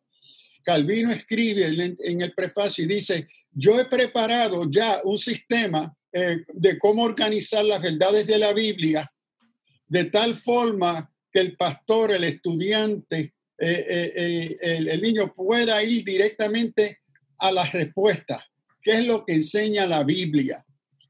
Calvino 0.64 1.12
escribe 1.12 1.68
en 1.68 2.22
el 2.22 2.34
prefacio 2.34 2.84
y 2.84 2.88
dice, 2.88 3.28
yo 3.52 3.80
he 3.80 3.86
preparado 3.86 4.70
ya 4.70 5.02
un 5.04 5.18
sistema 5.18 5.94
eh, 6.12 6.38
de 6.54 6.78
cómo 6.78 7.04
organizar 7.04 7.64
las 7.66 7.82
verdades 7.82 8.28
de 8.28 8.40
la 8.40 8.54
Biblia 8.54 9.10
de 9.88 10.06
tal 10.06 10.36
forma 10.36 11.12
que 11.32 11.40
el 11.40 11.58
pastor, 11.58 12.12
el 12.12 12.24
estudiante, 12.24 13.34
eh, 13.58 13.86
eh, 13.90 14.58
el, 14.62 14.88
el, 14.88 15.02
niño 15.02 15.34
pueda 15.34 15.84
ir 15.84 16.04
directamente 16.04 17.00
a 17.40 17.52
las 17.52 17.72
respuestas. 17.74 18.44
¿Qué 18.82 18.92
es 18.92 19.06
lo 19.06 19.26
que 19.26 19.34
enseña 19.34 19.86
la 19.86 20.04
Biblia? 20.04 20.66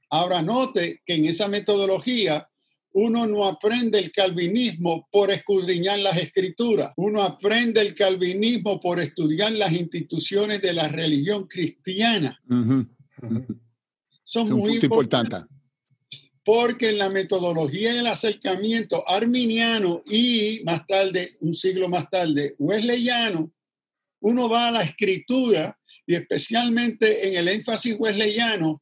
Ahora 0.10 0.42
note 0.42 1.02
que 1.06 1.14
en 1.14 1.26
esa 1.26 1.48
metodología 1.48 2.48
uno 2.94 3.26
no 3.26 3.46
aprende 3.46 4.00
el 4.00 4.12
calvinismo 4.12 5.08
por 5.12 5.32
escudriñar 5.32 6.00
las 6.00 6.18
escrituras, 6.18 6.94
uno 6.98 7.22
aprende 7.24 7.82
el 7.82 7.94
calvinismo 7.94 8.80
por 8.82 9.00
estudiar 9.00 9.54
las 9.54 9.72
instituciones 9.72 10.62
de 10.62 10.74
la 10.74 10.90
religión 10.90 11.48
cristiana. 11.48 12.42
Son 14.24 14.50
muy 14.50 14.78
importantes. 14.78 15.42
porque 16.44 16.90
en 16.90 16.98
la 16.98 17.10
metodología 17.10 17.94
del 17.94 18.08
acercamiento 18.08 19.08
arminiano 19.08 20.02
y 20.10 20.62
más 20.66 20.88
tarde, 20.88 21.30
un 21.42 21.54
siglo 21.54 21.88
más 21.88 22.10
tarde, 22.10 22.56
wesleyano, 22.58 23.52
uno 24.22 24.50
va 24.50 24.68
a 24.68 24.72
la 24.72 24.82
escritura 24.82 25.78
y 26.06 26.16
especialmente 26.16 27.28
en 27.28 27.36
el 27.36 27.48
énfasis 27.48 27.96
wesleyano, 28.00 28.82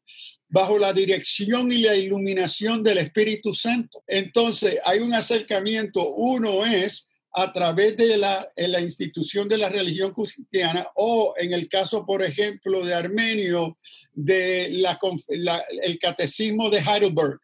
bajo 0.50 0.78
la 0.80 0.92
dirección 0.94 1.72
y 1.72 1.78
la 1.78 1.96
iluminación 1.96 2.84
del 2.84 2.98
Espíritu 2.98 3.54
Santo. 3.54 4.04
Entonces, 4.08 4.80
hay 4.84 5.00
un 5.00 5.14
acercamiento. 5.14 6.10
Uno 6.10 6.66
es 6.66 7.08
a 7.32 7.54
través 7.54 7.96
de 7.96 8.18
la, 8.18 8.48
la 8.56 8.82
institución 8.82 9.48
de 9.48 9.60
la 9.60 9.70
religión 9.70 10.12
cristiana 10.14 10.88
o 10.96 11.34
en 11.38 11.54
el 11.54 11.70
caso, 11.70 12.04
por 12.06 12.24
ejemplo, 12.24 12.84
de 12.84 12.96
Armenio, 12.96 13.78
de 14.14 14.70
la, 14.72 14.98
el 15.84 16.00
catecismo 16.00 16.70
de 16.72 16.80
Heidelberg. 16.80 17.40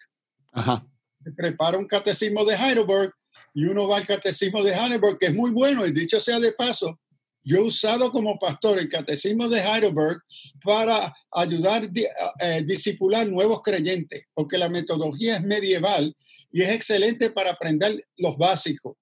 Ajá. 0.51 0.83
Se 1.23 1.31
prepara 1.31 1.77
un 1.77 1.85
catecismo 1.85 2.43
de 2.43 2.55
Heidelberg 2.55 3.13
y 3.53 3.65
uno 3.65 3.87
va 3.87 3.97
al 3.97 4.07
catecismo 4.07 4.63
de 4.63 4.73
Heidelberg, 4.73 5.19
que 5.19 5.27
es 5.27 5.33
muy 5.33 5.51
bueno, 5.51 5.85
y 5.85 5.91
dicho 5.91 6.19
sea 6.19 6.39
de 6.39 6.53
paso, 6.53 6.99
yo 7.45 7.57
he 7.57 7.61
usado 7.61 8.11
como 8.11 8.39
pastor 8.39 8.79
el 8.79 8.89
catecismo 8.89 9.47
de 9.47 9.61
Heidelberg 9.61 10.19
para 10.63 11.13
ayudar 11.31 11.83
a 11.83 11.85
eh, 11.85 12.09
eh, 12.41 12.63
discipular 12.65 13.27
nuevos 13.27 13.61
creyentes, 13.61 14.25
porque 14.33 14.57
la 14.57 14.67
metodología 14.67 15.35
es 15.35 15.43
medieval 15.43 16.15
y 16.51 16.63
es 16.63 16.71
excelente 16.71 17.29
para 17.29 17.51
aprender 17.51 18.03
los 18.17 18.35
básicos, 18.35 18.97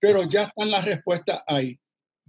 pero 0.00 0.26
ya 0.26 0.44
están 0.44 0.70
las 0.70 0.86
respuestas 0.86 1.42
ahí. 1.46 1.78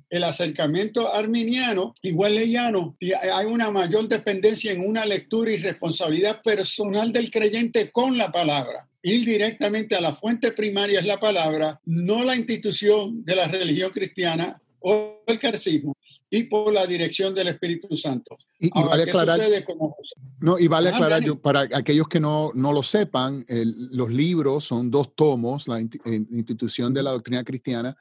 El 0.09 0.25
acercamiento 0.25 1.11
arminiano, 1.11 1.95
igual 2.01 2.35
leyano, 2.35 2.95
hay 3.33 3.45
una 3.47 3.71
mayor 3.71 4.07
dependencia 4.07 4.71
en 4.71 4.85
una 4.87 5.05
lectura 5.05 5.51
y 5.51 5.57
responsabilidad 5.57 6.41
personal 6.43 7.11
del 7.13 7.31
creyente 7.31 7.89
con 7.89 8.17
la 8.17 8.31
palabra 8.31 8.89
ir 9.03 9.25
directamente 9.25 9.95
a 9.95 10.01
la 10.01 10.13
fuente 10.13 10.53
primaria 10.53 10.99
es 10.99 11.05
la 11.05 11.19
palabra, 11.19 11.79
no 11.85 12.23
la 12.23 12.37
institución 12.37 13.23
de 13.25 13.35
la 13.35 13.47
religión 13.49 13.91
cristiana, 13.91 14.61
o 14.83 15.23
el 15.25 15.39
carcismo 15.39 15.95
y 16.29 16.43
por 16.43 16.73
la 16.73 16.85
dirección 16.85 17.33
del 17.33 17.47
Espíritu 17.47 17.95
Santo. 17.95 18.37
Y, 18.59 18.69
vale 18.73 19.03
aclarar, 19.03 19.39
no, 20.39 20.59
y 20.59 20.67
vale 20.67 20.89
aclarar 20.89 21.23
para 21.39 21.61
aquellos 21.61 22.07
que 22.07 22.19
no, 22.19 22.51
no 22.53 22.73
lo 22.73 22.83
sepan, 22.83 23.45
los 23.47 24.11
libros 24.11 24.65
son 24.65 24.91
dos 24.91 25.15
tomos, 25.15 25.67
la 25.67 25.79
institución 25.79 26.93
de 26.93 27.01
la 27.01 27.11
doctrina 27.11 27.43
cristiana, 27.43 27.95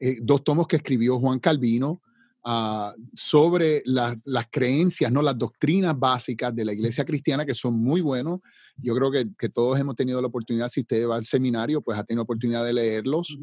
eh, 0.00 0.16
dos 0.22 0.42
tomos 0.42 0.66
que 0.66 0.76
escribió 0.76 1.18
Juan 1.18 1.38
Calvino 1.38 2.00
ah, 2.44 2.94
sobre 3.14 3.82
las 3.84 4.46
creencias, 4.50 5.12
no 5.12 5.20
las 5.20 5.36
doctrinas 5.36 5.98
básicas 5.98 6.54
de 6.54 6.64
la 6.64 6.72
iglesia 6.72 7.04
cristiana, 7.04 7.44
que 7.44 7.54
son 7.54 7.78
muy 7.78 8.00
buenos. 8.00 8.40
Yo 8.78 8.94
creo 8.94 9.10
que, 9.10 9.26
que 9.38 9.50
todos 9.50 9.78
hemos 9.78 9.96
tenido 9.96 10.20
la 10.22 10.28
oportunidad, 10.28 10.70
si 10.70 10.80
usted 10.80 11.06
va 11.06 11.16
al 11.16 11.26
seminario, 11.26 11.82
pues 11.82 11.98
ha 11.98 12.04
tenido 12.04 12.22
oportunidad 12.22 12.64
de 12.64 12.72
leerlos. 12.72 13.36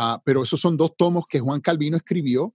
Ah, 0.00 0.22
pero 0.24 0.44
esos 0.44 0.60
son 0.60 0.76
dos 0.76 0.96
tomos 0.96 1.26
que 1.26 1.40
Juan 1.40 1.60
Calvino 1.60 1.96
escribió 1.96 2.54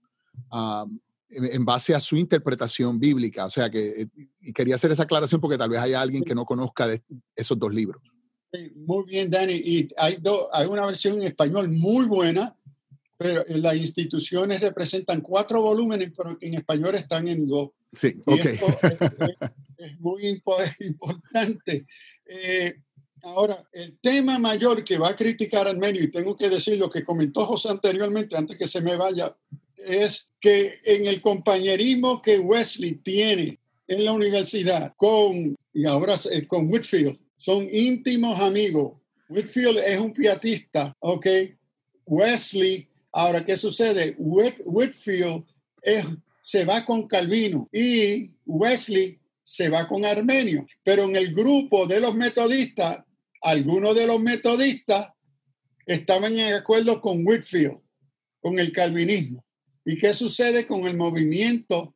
ah, 0.50 0.86
en, 1.28 1.62
base 1.62 1.94
a 1.94 2.00
su 2.00 2.16
interpretación 2.16 2.98
bíblica. 2.98 3.44
O 3.44 3.50
sea 3.50 3.68
que 3.68 4.00
eh, 4.00 4.08
y 4.40 4.50
quería 4.54 4.76
hacer 4.76 4.92
esa 4.92 5.02
aclaración 5.02 5.42
porque 5.42 5.58
tal 5.58 5.68
vez 5.68 5.78
haya 5.78 6.00
alguien 6.00 6.24
que 6.24 6.34
no 6.34 6.46
conozca 6.46 6.86
de 6.86 7.02
esos 7.36 7.58
dos 7.58 7.74
libros. 7.74 8.00
muy 8.76 9.04
bien, 9.04 9.30
Dani. 9.30 9.52
Y 9.52 9.88
hay, 9.98 10.16
hay 10.52 10.66
una 10.66 10.86
versión 10.86 11.16
en 11.16 11.24
español 11.24 11.70
muy 11.70 12.06
buena, 12.06 12.56
pero 13.18 13.44
las 13.48 13.76
instituciones 13.76 14.62
representan 14.62 15.20
cuatro 15.20 15.60
volúmenes, 15.60 16.14
pero 16.16 16.38
en 16.40 16.54
español 16.54 16.94
están 16.94 17.28
en 17.28 17.46
dos. 17.46 17.72
Sí, 17.92 18.22
ok. 18.24 18.40
Es, 19.76 20.00
muy 20.00 20.28
importante. 20.28 21.84
Eh, 22.24 22.76
Ahora, 23.24 23.66
el 23.72 23.98
tema 24.00 24.38
mayor 24.38 24.84
que 24.84 24.98
va 24.98 25.08
a 25.08 25.16
criticar 25.16 25.66
Armenio, 25.66 26.02
y 26.02 26.10
tengo 26.10 26.36
que 26.36 26.50
decir 26.50 26.76
lo 26.76 26.90
que 26.90 27.02
comentó 27.02 27.46
José 27.46 27.70
anteriormente, 27.70 28.36
antes 28.36 28.58
que 28.58 28.66
se 28.66 28.82
me 28.82 28.96
vaya, 28.96 29.34
es 29.78 30.30
que 30.38 30.74
en 30.84 31.06
el 31.06 31.22
compañerismo 31.22 32.20
que 32.20 32.38
Wesley 32.38 32.96
tiene 32.96 33.58
en 33.88 34.04
la 34.04 34.12
universidad 34.12 34.92
con, 34.96 35.56
y 35.72 35.86
ahora 35.86 36.16
con 36.46 36.70
Whitfield, 36.70 37.18
son 37.38 37.66
íntimos 37.72 38.38
amigos. 38.40 38.92
Whitfield 39.30 39.78
es 39.78 39.98
un 39.98 40.12
piatista, 40.12 40.94
¿ok? 41.00 41.26
Wesley, 42.04 42.86
ahora, 43.10 43.42
¿qué 43.42 43.56
sucede? 43.56 44.14
Whitfield 44.18 45.44
es, 45.80 46.04
se 46.42 46.66
va 46.66 46.84
con 46.84 47.08
Calvino 47.08 47.70
y 47.72 48.32
Wesley 48.44 49.18
se 49.42 49.70
va 49.70 49.88
con 49.88 50.04
Armenio, 50.04 50.66
pero 50.82 51.04
en 51.04 51.16
el 51.16 51.32
grupo 51.32 51.86
de 51.86 52.00
los 52.00 52.14
metodistas 52.14 53.02
algunos 53.44 53.94
de 53.94 54.06
los 54.06 54.20
metodistas 54.20 55.12
estaban 55.84 56.36
en 56.38 56.54
acuerdo 56.54 57.00
con 57.00 57.26
Whitfield, 57.26 57.78
con 58.40 58.58
el 58.58 58.72
calvinismo. 58.72 59.44
¿Y 59.84 59.98
qué 59.98 60.14
sucede 60.14 60.66
con 60.66 60.86
el 60.86 60.96
movimiento 60.96 61.94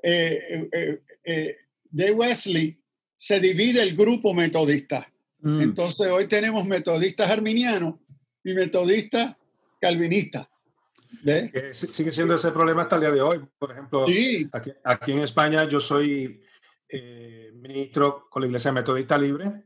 eh, 0.00 0.68
eh, 0.72 1.02
eh, 1.24 1.56
de 1.90 2.12
Wesley? 2.12 2.80
Se 3.16 3.40
divide 3.40 3.82
el 3.82 3.96
grupo 3.96 4.32
metodista. 4.32 5.12
Mm. 5.40 5.62
Entonces 5.62 6.06
hoy 6.06 6.28
tenemos 6.28 6.64
metodistas 6.64 7.28
arminianos 7.28 7.96
y 8.44 8.54
metodistas 8.54 9.34
calvinistas. 9.80 10.46
sigue 11.72 12.12
siendo 12.12 12.36
ese 12.36 12.52
problema 12.52 12.82
hasta 12.82 12.94
el 12.94 13.00
día 13.02 13.10
de 13.10 13.20
hoy. 13.20 13.40
Por 13.58 13.72
ejemplo, 13.72 14.04
aquí, 14.04 14.70
aquí, 14.84 15.12
en 15.12 15.18
España 15.18 15.64
yo 15.64 15.80
soy 15.80 16.40
eh, 16.88 17.50
ministro 17.54 18.28
con 18.30 18.42
la 18.42 18.46
Iglesia 18.46 18.70
Metodista 18.70 19.18
Libre 19.18 19.64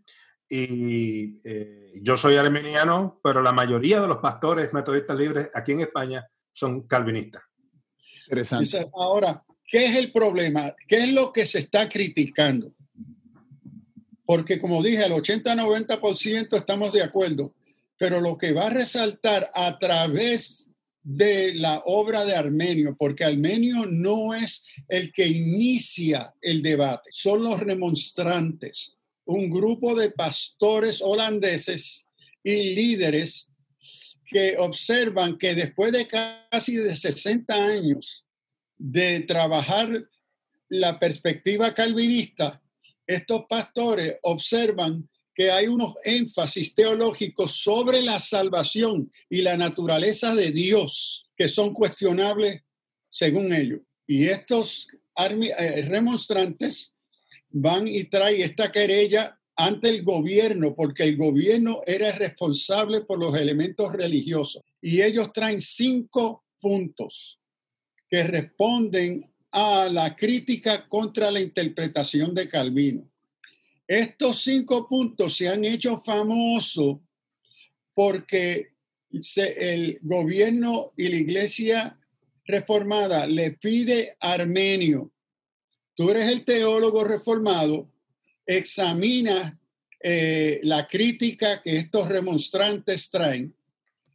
y 0.55 1.41
eh, 1.45 1.93
yo 2.03 2.19
soy 2.19 2.37
armeniano, 2.37 3.19
pero 3.25 3.41
la 3.41 3.53
mayoría 3.53 4.03
de 4.03 4.07
los 4.07 4.19
pastores 4.19 4.71
metodistas 4.75 5.19
libres 5.19 5.51
aquí 5.55 5.73
en 5.73 5.81
España 5.81 6.29
son 6.53 6.87
calvinistas. 6.87 7.43
Interesante. 8.27 8.91
Ahora, 8.93 9.43
¿qué 9.67 9.87
es 9.87 9.97
el 9.97 10.13
problema? 10.13 10.75
¿Qué 10.87 11.05
es 11.05 11.13
lo 11.15 11.33
que 11.33 11.47
se 11.47 11.59
está 11.59 11.89
criticando? 11.89 12.75
Porque 14.27 14.59
como 14.59 14.83
dije, 14.83 15.07
el 15.07 15.13
80-90% 15.13 16.55
estamos 16.55 16.93
de 16.93 17.03
acuerdo, 17.03 17.55
pero 17.97 18.21
lo 18.21 18.37
que 18.37 18.53
va 18.53 18.67
a 18.67 18.75
resaltar 18.75 19.49
a 19.55 19.79
través 19.79 20.69
de 21.03 21.55
la 21.55 21.83
obra 21.87 22.27
de 22.27 22.37
Armenio, 22.37 22.95
porque 22.99 23.25
Armenio 23.25 23.87
no 23.87 24.35
es 24.35 24.67
el 24.87 25.15
que 25.15 25.27
inicia 25.27 26.35
el 26.43 26.61
debate, 26.61 27.09
son 27.11 27.43
los 27.43 27.59
remonstrantes, 27.59 28.99
un 29.33 29.51
grupo 29.51 29.95
de 29.95 30.11
pastores 30.11 31.01
holandeses 31.03 32.09
y 32.43 32.75
líderes 32.75 33.51
que 34.27 34.57
observan 34.59 35.39
que 35.39 35.55
después 35.55 35.93
de 35.93 36.07
casi 36.07 36.77
de 36.77 36.97
60 36.97 37.55
años 37.55 38.25
de 38.79 39.21
trabajar 39.21 40.09
la 40.69 40.99
perspectiva 40.99 41.75
calvinista, 41.75 42.63
estos 43.07 43.45
pastores 43.49 44.17
observan 44.23 45.09
que 45.35 45.51
hay 45.51 45.67
unos 45.67 45.95
énfasis 46.05 46.75
teológicos 46.75 47.53
sobre 47.53 48.03
la 48.03 48.21
salvación 48.21 49.11
y 49.29 49.43
la 49.43 49.57
naturaleza 49.57 50.35
de 50.35 50.51
Dios 50.51 51.29
que 51.37 51.49
son 51.49 51.73
cuestionables 51.73 52.63
según 53.11 53.53
ellos. 53.53 53.81
Y 54.07 54.29
estos 54.29 54.89
eh, 55.17 55.83
remonstrantes 55.83 56.92
van 57.53 57.87
y 57.87 58.05
traen 58.05 58.41
esta 58.41 58.71
querella 58.71 59.39
ante 59.57 59.89
el 59.89 60.03
gobierno, 60.03 60.75
porque 60.75 61.05
el 61.05 61.17
gobierno 61.17 61.81
era 61.87 62.11
responsable 62.13 63.03
por 63.03 63.19
los 63.19 63.37
elementos 63.37 63.93
religiosos. 63.93 64.63
Y 64.81 65.03
ellos 65.03 65.33
traen 65.33 65.61
cinco 65.61 66.45
puntos 66.61 67.39
que 68.09 68.25
responden 68.25 69.31
a 69.51 69.89
la 69.91 70.17
crítica 70.17 70.89
contra 70.89 71.31
la 71.31 71.41
interpretación 71.41 72.35
de 72.35 72.49
Calvino. 72.49 73.09
Estos 73.87 74.43
cinco 74.43 74.89
puntos 74.89 75.37
se 75.37 75.49
han 75.49 75.65
hecho 75.65 75.99
famosos 75.99 76.99
porque 77.95 78.73
el 79.37 79.99
gobierno 80.01 80.93
y 80.97 81.09
la 81.09 81.17
iglesia 81.17 81.99
reformada 82.47 83.27
le 83.27 83.53
pide 83.53 84.17
Armenio, 84.21 85.13
tú 85.95 86.11
eres 86.11 86.27
el 86.27 86.45
teólogo 86.45 87.05
reformado, 87.05 87.89
examina 88.47 89.59
eh, 90.01 90.61
la 90.65 90.87
crítica 90.87 91.63
que 91.63 91.77
estos 91.77 92.09
remonstrantes 92.09 93.11
traen 93.11 93.55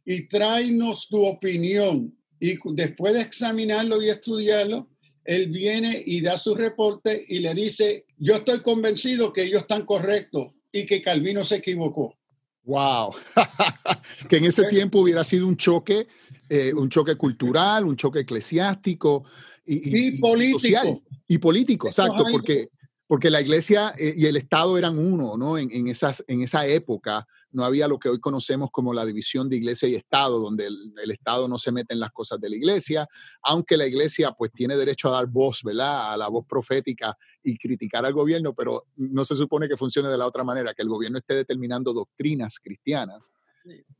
y 0.04 0.28
tráenos 0.28 1.08
tu 1.08 1.24
opinión. 1.24 2.14
Y 2.40 2.56
después 2.74 3.14
de 3.14 3.22
examinarlo 3.22 4.00
y 4.02 4.10
estudiarlo, 4.10 4.88
él 5.24 5.48
viene 5.48 6.02
y 6.04 6.20
da 6.20 6.38
su 6.38 6.54
reporte 6.54 7.24
y 7.28 7.40
le 7.40 7.54
dice, 7.54 8.06
yo 8.16 8.36
estoy 8.36 8.60
convencido 8.60 9.32
que 9.32 9.42
ellos 9.42 9.62
están 9.62 9.84
correctos 9.84 10.52
y 10.72 10.86
que 10.86 11.02
Calvino 11.02 11.44
se 11.44 11.56
equivocó. 11.56 12.16
Wow, 12.64 13.14
que 14.28 14.36
en 14.36 14.44
ese 14.44 14.64
tiempo 14.64 15.00
hubiera 15.00 15.24
sido 15.24 15.46
un 15.46 15.56
choque, 15.56 16.06
eh, 16.48 16.72
un 16.74 16.90
choque 16.90 17.16
cultural, 17.16 17.84
un 17.84 17.96
choque 17.96 18.20
eclesiástico 18.20 19.24
y, 19.68 20.18
político. 20.18 21.02
y 21.26 21.38
político, 21.38 21.88
exacto, 21.88 22.24
porque, 22.30 22.70
porque 23.06 23.30
la 23.30 23.40
iglesia 23.40 23.94
eh, 23.98 24.14
y 24.16 24.26
el 24.26 24.36
Estado 24.36 24.78
eran 24.78 24.98
uno, 24.98 25.36
¿no? 25.36 25.58
En, 25.58 25.88
esas, 25.88 26.24
en 26.26 26.42
esa 26.42 26.66
época 26.66 27.26
no 27.50 27.64
había 27.64 27.88
lo 27.88 27.98
que 27.98 28.08
hoy 28.08 28.18
conocemos 28.18 28.70
como 28.70 28.94
la 28.94 29.04
división 29.04 29.48
de 29.48 29.56
iglesia 29.56 29.88
y 29.88 29.94
Estado, 29.94 30.38
donde 30.38 30.66
el, 30.66 31.10
Estado 31.10 31.48
no 31.48 31.58
se 31.58 31.72
mete 31.72 31.94
en 31.94 32.00
las 32.00 32.10
cosas 32.12 32.40
de 32.40 32.50
la 32.50 32.56
iglesia, 32.56 33.06
aunque 33.42 33.76
la 33.76 33.86
iglesia 33.86 34.32
pues 34.32 34.52
tiene 34.52 34.76
derecho 34.76 35.08
a 35.08 35.12
dar 35.12 35.26
voz, 35.26 35.62
¿verdad? 35.62 36.12
A 36.12 36.16
la 36.16 36.28
voz 36.28 36.46
profética 36.46 37.16
y 37.42 37.56
criticar 37.56 38.04
al 38.04 38.12
gobierno, 38.12 38.54
pero 38.54 38.86
no 38.96 39.24
se 39.24 39.36
supone 39.36 39.68
que 39.68 39.76
funcione 39.76 40.08
de 40.08 40.18
la 40.18 40.26
otra 40.26 40.44
manera, 40.44 40.74
que 40.74 40.82
el 40.82 40.88
gobierno 40.88 41.18
esté 41.18 41.34
determinando 41.34 41.92
doctrinas 41.92 42.58
cristianas. 42.58 43.32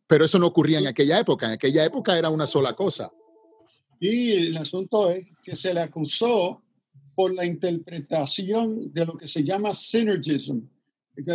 Pero 0.06 0.24
eso 0.24 0.38
no 0.38 0.46
ocurría 0.46 0.78
en 0.78 0.86
aquella 0.86 1.18
época, 1.18 1.46
en 1.46 1.52
aquella 1.52 1.84
época 1.84 2.16
era 2.16 2.30
una 2.30 2.46
sola 2.46 2.74
cosa. 2.74 3.10
Y 4.00 4.32
el 4.32 4.56
asunto 4.56 5.10
es 5.10 5.26
que 5.42 5.56
se 5.56 5.74
le 5.74 5.80
acusó 5.80 6.62
por 7.14 7.34
la 7.34 7.44
interpretación 7.44 8.92
de 8.92 9.06
lo 9.06 9.16
que 9.16 9.26
se 9.26 9.42
llama 9.42 9.74
synergism, 9.74 10.60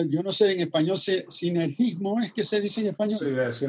yo 0.07 0.23
no 0.23 0.31
sé 0.31 0.53
en 0.53 0.61
español, 0.61 0.97
sinergismo 0.97 2.21
es 2.21 2.31
que 2.31 2.43
se 2.43 2.61
dice 2.61 2.81
en 2.81 2.87
español. 2.87 3.19
Sí, 3.19 3.65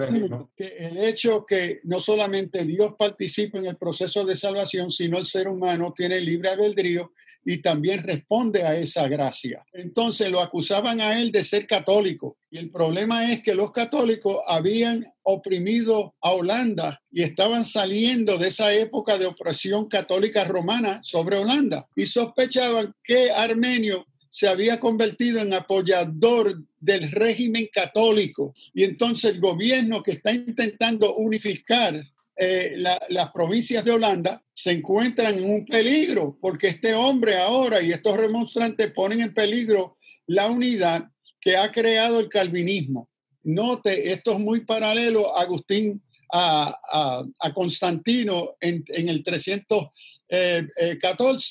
Que 0.56 0.66
el 0.78 0.98
hecho 0.98 1.44
que 1.44 1.80
no 1.84 2.00
solamente 2.00 2.64
Dios 2.64 2.94
participa 2.96 3.58
en 3.58 3.66
el 3.66 3.76
proceso 3.76 4.24
de 4.24 4.36
salvación, 4.36 4.90
sino 4.90 5.18
el 5.18 5.26
ser 5.26 5.48
humano 5.48 5.92
tiene 5.94 6.20
libre 6.20 6.50
albedrío 6.50 7.12
y 7.44 7.62
también 7.62 8.02
responde 8.02 8.62
a 8.62 8.76
esa 8.76 9.08
gracia. 9.08 9.64
Entonces 9.72 10.30
lo 10.30 10.40
acusaban 10.40 11.00
a 11.00 11.20
él 11.20 11.30
de 11.30 11.44
ser 11.44 11.66
católico 11.66 12.38
y 12.50 12.58
el 12.58 12.70
problema 12.70 13.30
es 13.30 13.42
que 13.42 13.54
los 13.54 13.70
católicos 13.72 14.38
habían 14.46 15.04
oprimido 15.22 16.14
a 16.20 16.32
Holanda 16.32 17.02
y 17.10 17.22
estaban 17.22 17.64
saliendo 17.64 18.38
de 18.38 18.48
esa 18.48 18.72
época 18.72 19.18
de 19.18 19.26
opresión 19.26 19.88
católica 19.88 20.44
romana 20.44 21.00
sobre 21.02 21.36
Holanda 21.36 21.88
y 21.96 22.06
sospechaban 22.06 22.94
que 23.02 23.30
Armenio 23.30 24.06
se 24.34 24.48
había 24.48 24.80
convertido 24.80 25.40
en 25.40 25.54
apoyador 25.54 26.60
del 26.80 27.12
régimen 27.12 27.68
católico. 27.72 28.52
Y 28.72 28.82
entonces 28.82 29.32
el 29.32 29.40
gobierno 29.40 30.02
que 30.02 30.10
está 30.10 30.32
intentando 30.32 31.14
unificar 31.14 32.04
eh, 32.36 32.74
las 32.76 33.32
provincias 33.32 33.84
de 33.84 33.92
Holanda 33.92 34.42
se 34.52 34.72
encuentran 34.72 35.38
en 35.38 35.48
un 35.48 35.64
peligro, 35.64 36.36
porque 36.40 36.68
este 36.68 36.94
hombre 36.94 37.36
ahora 37.36 37.80
y 37.80 37.92
estos 37.92 38.16
remonstrantes 38.16 38.92
ponen 38.92 39.20
en 39.20 39.32
peligro 39.34 39.96
la 40.26 40.48
unidad 40.48 41.04
que 41.40 41.56
ha 41.56 41.70
creado 41.70 42.20
el 42.20 42.28
calvinismo. 42.28 43.08
Note, 43.44 44.10
esto 44.12 44.32
es 44.32 44.40
muy 44.40 44.64
paralelo 44.64 45.36
a 45.36 45.42
Agustín, 45.42 46.02
a, 46.32 47.52
Constantino 47.54 48.50
en, 48.60 48.84
el 48.88 49.22
314 49.22 49.90
eh, 50.28 50.66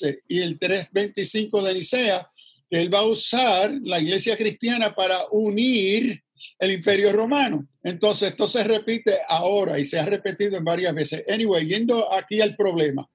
eh, 0.09 0.19
y 0.27 0.39
el 0.41 0.59
325 0.59 1.63
de 1.63 1.73
Nicea, 1.73 2.29
él 2.69 2.93
va 2.93 2.99
a 2.99 3.05
usar 3.05 3.71
la 3.83 3.99
iglesia 3.99 4.35
cristiana 4.35 4.93
para 4.93 5.19
unir 5.31 6.23
el 6.59 6.71
imperio 6.71 7.11
romano. 7.13 7.67
Entonces, 7.83 8.31
esto 8.31 8.47
se 8.47 8.63
repite 8.63 9.13
ahora 9.29 9.79
y 9.79 9.85
se 9.85 9.99
ha 9.99 10.05
repetido 10.05 10.57
en 10.57 10.63
varias 10.63 10.93
veces. 10.93 11.23
Anyway, 11.29 11.67
yendo 11.67 12.11
aquí 12.11 12.41
al 12.41 12.55
problema. 12.55 13.09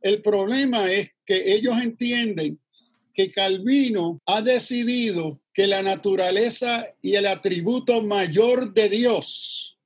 El 0.00 0.20
problema 0.20 0.90
es 0.90 1.10
que 1.24 1.54
ellos 1.54 1.76
entienden 1.76 2.58
que 3.14 3.30
Calvino 3.30 4.20
ha 4.26 4.42
decidido 4.42 5.40
que 5.52 5.66
la 5.66 5.82
naturaleza 5.82 6.88
y 7.02 7.14
el 7.14 7.26
atributo 7.26 8.02
mayor 8.02 8.72
de 8.72 8.88
Dios 8.88 9.78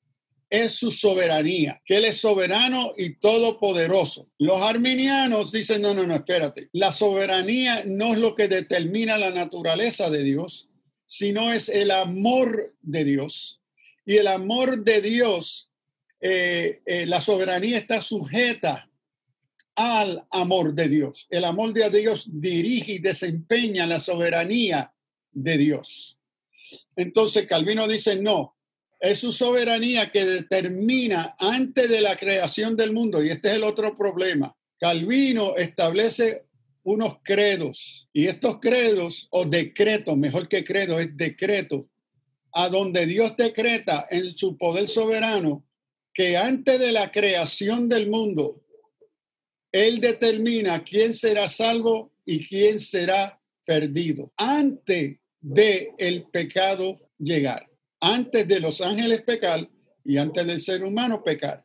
es 0.48 0.72
su 0.72 0.92
soberanía, 0.92 1.82
que 1.84 1.96
Él 1.96 2.04
es 2.04 2.20
soberano 2.20 2.92
y 2.96 3.16
todopoderoso. 3.16 4.28
Los 4.38 4.62
arminianos 4.62 5.50
dicen, 5.50 5.82
no, 5.82 5.92
no, 5.92 6.06
no, 6.06 6.14
espérate, 6.14 6.68
la 6.72 6.92
soberanía 6.92 7.82
no 7.84 8.12
es 8.12 8.18
lo 8.18 8.34
que 8.34 8.46
determina 8.46 9.18
la 9.18 9.30
naturaleza 9.30 10.08
de 10.08 10.22
Dios, 10.22 10.68
sino 11.06 11.52
es 11.52 11.68
el 11.68 11.90
amor 11.90 12.72
de 12.82 13.04
Dios. 13.04 13.60
Y 14.04 14.16
el 14.16 14.26
amor 14.26 14.84
de 14.84 15.00
Dios, 15.00 15.70
eh, 16.20 16.82
eh, 16.86 17.06
la 17.06 17.20
soberanía 17.20 17.78
está 17.78 18.00
sujeta 18.00 18.88
al 19.74 20.26
amor 20.30 20.74
de 20.74 20.88
Dios. 20.88 21.26
El 21.30 21.44
amor 21.44 21.72
de 21.72 21.90
Dios 21.90 22.28
dirige 22.32 22.92
y 22.92 22.98
desempeña 22.98 23.86
la 23.86 24.00
soberanía 24.00 24.92
de 25.32 25.58
Dios. 25.58 26.18
Entonces 26.96 27.46
Calvino 27.46 27.86
dice, 27.86 28.16
no, 28.16 28.56
es 28.98 29.18
su 29.18 29.32
soberanía 29.32 30.10
que 30.10 30.24
determina 30.24 31.36
antes 31.38 31.88
de 31.88 32.00
la 32.00 32.16
creación 32.16 32.76
del 32.76 32.92
mundo, 32.92 33.22
y 33.22 33.28
este 33.28 33.50
es 33.50 33.56
el 33.56 33.64
otro 33.64 33.96
problema. 33.96 34.56
Calvino 34.78 35.56
establece 35.56 36.45
unos 36.86 37.18
credos, 37.22 38.08
y 38.12 38.26
estos 38.26 38.58
credos, 38.60 39.28
o 39.30 39.44
decretos, 39.44 40.16
mejor 40.16 40.48
que 40.48 40.64
credo, 40.64 40.98
es 40.98 41.16
decreto, 41.16 41.88
a 42.52 42.68
donde 42.68 43.06
Dios 43.06 43.36
decreta 43.36 44.06
en 44.10 44.36
su 44.36 44.56
poder 44.56 44.88
soberano 44.88 45.64
que 46.14 46.36
antes 46.36 46.78
de 46.78 46.92
la 46.92 47.10
creación 47.10 47.88
del 47.88 48.08
mundo, 48.08 48.62
Él 49.72 50.00
determina 50.00 50.82
quién 50.82 51.12
será 51.12 51.48
salvo 51.48 52.12
y 52.24 52.46
quién 52.46 52.78
será 52.78 53.40
perdido, 53.64 54.32
antes 54.36 55.18
de 55.40 55.92
el 55.98 56.24
pecado 56.30 56.98
llegar 57.18 57.68
antes 58.00 58.46
de 58.46 58.60
los 58.60 58.80
ángeles 58.80 59.22
pecar 59.22 59.68
y 60.04 60.18
antes 60.18 60.46
del 60.46 60.60
ser 60.60 60.84
humano 60.84 61.22
pecar. 61.22 61.64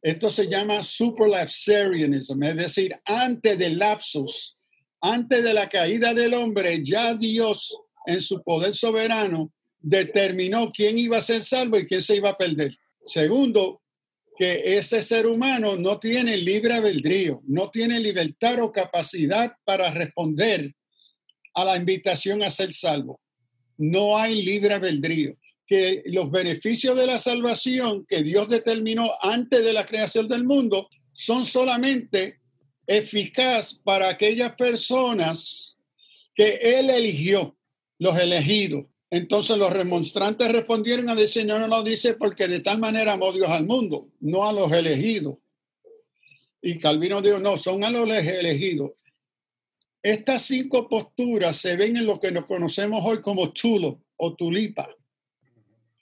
Esto 0.00 0.30
se 0.30 0.46
llama 0.46 0.82
superlapsarianism, 0.82 2.42
es 2.42 2.56
decir, 2.56 2.92
antes 3.04 3.58
del 3.58 3.78
lapsus 3.78 4.56
Antes 5.00 5.44
de 5.44 5.54
la 5.54 5.68
caída 5.68 6.12
del 6.12 6.34
hombre, 6.34 6.82
ya 6.82 7.14
Dios, 7.14 7.76
en 8.06 8.20
su 8.20 8.42
poder 8.42 8.74
soberano, 8.74 9.52
determinó 9.78 10.72
quién 10.72 10.98
iba 10.98 11.18
a 11.18 11.22
ser 11.22 11.42
salvo 11.42 11.78
y 11.78 11.86
quién 11.86 12.02
se 12.02 12.16
iba 12.16 12.30
a 12.30 12.36
perder. 12.36 12.76
Segundo, 13.04 13.80
que 14.36 14.76
ese 14.76 15.02
ser 15.02 15.26
humano 15.26 15.76
no 15.76 15.98
tiene 15.98 16.36
libre 16.36 16.74
albedrío, 16.74 17.42
no 17.46 17.70
tiene 17.70 18.00
libertad 18.00 18.60
o 18.60 18.72
capacidad 18.72 19.52
para 19.64 19.90
responder 19.92 20.74
a 21.54 21.64
la 21.64 21.76
invitación 21.76 22.42
a 22.42 22.50
ser 22.50 22.72
salvo. 22.72 23.20
No 23.76 24.16
hay 24.16 24.42
libre 24.42 24.74
albedrío. 24.74 25.37
Que 25.68 26.02
los 26.06 26.30
beneficios 26.30 26.96
de 26.96 27.06
la 27.06 27.20
salvación 27.20 28.04
que 28.06 28.24
Dios 28.24 28.48
determinó 28.48 29.12
antes 29.22 29.62
de 29.62 29.72
la 29.72 29.86
creación 29.86 30.26
del 30.26 30.42
mundo 30.42 30.88
son 31.12 31.44
solamente 31.44 32.40
eficaz 32.86 33.74
para 33.84 34.08
aquellas 34.08 34.54
personas 34.56 35.76
que 36.34 36.78
Él 36.78 36.90
eligió, 36.90 37.56
los 37.98 38.18
elegidos. 38.18 38.86
Entonces 39.10 39.56
los 39.56 39.72
remonstrantes 39.72 40.50
respondieron 40.52 41.08
a 41.08 41.14
decir, 41.14 41.46
no, 41.46 41.58
no, 41.58 41.66
no, 41.66 41.82
dice 41.82 42.14
porque 42.14 42.46
de 42.46 42.60
tal 42.60 42.78
manera 42.78 43.12
amó 43.12 43.32
Dios 43.32 43.48
al 43.48 43.66
mundo, 43.66 44.08
no 44.20 44.46
a 44.46 44.52
los 44.52 44.70
elegidos. 44.72 45.36
Y 46.60 46.78
Calvino 46.78 47.22
dijo, 47.22 47.38
no, 47.38 47.56
son 47.56 47.84
a 47.84 47.90
los 47.90 48.08
elegidos. 48.08 48.92
Estas 50.02 50.42
cinco 50.42 50.88
posturas 50.88 51.56
se 51.56 51.76
ven 51.76 51.96
en 51.96 52.06
lo 52.06 52.18
que 52.18 52.30
nos 52.30 52.44
conocemos 52.44 53.02
hoy 53.04 53.20
como 53.20 53.52
tulo 53.52 54.02
o 54.16 54.34
tulipa. 54.34 54.88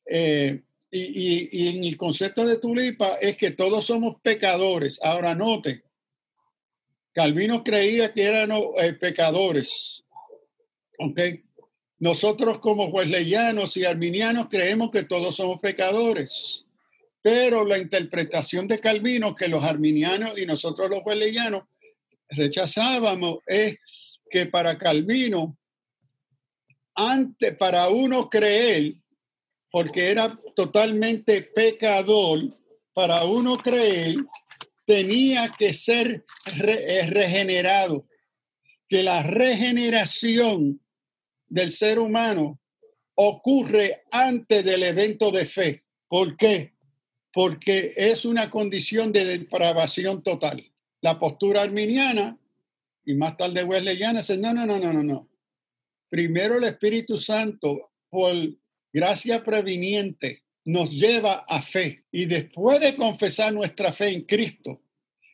Eh, 0.09 0.63
y, 0.91 1.65
y, 1.65 1.69
en 1.77 1.85
el 1.85 1.97
concepto 1.97 2.47
de 2.47 2.59
tulipa 2.59 3.19
es 3.21 3.37
que 3.37 3.51
todos 3.51 3.85
somos 3.85 4.21
pecadores. 4.23 5.01
Ahora 5.03 5.35
noten, 5.35 5.83
Calvino 7.13 7.65
creía 7.65 8.13
que 8.13 8.25
eran 8.25 8.51
eh, 8.53 8.93
pecadores. 8.93 10.05
¿Ok? 10.99 11.19
Nosotros 11.99 12.59
como 12.59 12.89
wesleyanos 12.89 13.77
y 13.79 13.87
arminianos 13.87 14.49
creemos 14.51 14.91
que 14.91 15.05
todos 15.05 15.35
somos 15.37 15.61
pecadores, 15.61 16.67
pero 17.23 17.65
la 17.65 17.79
interpretación 17.79 18.69
de 18.69 18.81
Calvino 18.81 19.35
que 19.35 19.49
los 19.49 19.65
arminianos 19.65 20.39
y 20.39 20.45
nosotros 20.45 20.91
los 20.91 21.01
wesleyanos 21.07 21.63
rechazábamos 22.29 23.39
es 23.47 23.77
que 24.29 24.45
para 24.45 24.77
Calvino, 24.77 25.57
antes, 26.95 27.57
para 27.57 27.89
uno 27.89 28.29
creer, 28.29 28.97
porque 29.77 30.11
era 30.11 30.41
totalmente 30.55 31.43
pecador, 31.43 32.41
para 32.95 33.27
uno 33.27 33.59
creer, 33.59 34.17
tenía 34.87 35.51
que 35.51 35.75
ser 35.75 36.25
eh, 36.47 37.07
regenerado, 37.11 38.09
que 38.89 39.03
la 39.03 39.23
regeneración 39.23 40.81
del 41.47 41.71
ser 41.71 41.99
humano 41.99 42.59
ocurre 43.17 44.05
antes 44.11 44.65
del 44.65 44.83
evento 44.83 45.31
de 45.31 45.45
fe. 45.45 45.85
¿Por 46.09 46.39
qué? 46.39 46.73
Porque 47.31 47.93
es 47.97 48.25
una 48.25 48.49
condición 48.49 49.13
de 49.13 49.27
depravación 49.27 50.23
total. 50.23 50.73
La 51.03 51.19
postura 51.19 51.61
arminiana 51.61 52.39
y 53.05 53.15
más 53.15 53.37
tarde 53.37 53.63
wesleyana 53.63 54.21
dice, 54.21 54.39
no, 54.39 54.55
no, 54.55 54.65
no, 54.65 54.79
no, 54.79 54.95
no, 54.95 55.03
no. 55.03 55.29
Primero 56.09 56.57
el 56.57 56.65
Espíritu 56.65 57.19
Santo, 57.19 57.93
por 58.09 58.35
gracia 58.97 59.45
previniente, 59.45 60.43
nos 60.65 60.91
lleva 60.91 61.45
a 61.47 61.61
fe. 61.61 62.07
Y 62.11 62.25
después 62.25 62.81
de 62.81 62.97
confesar 62.97 63.53
nuestra 63.53 63.93
fe 63.93 64.09
en 64.09 64.23
Cristo, 64.23 64.81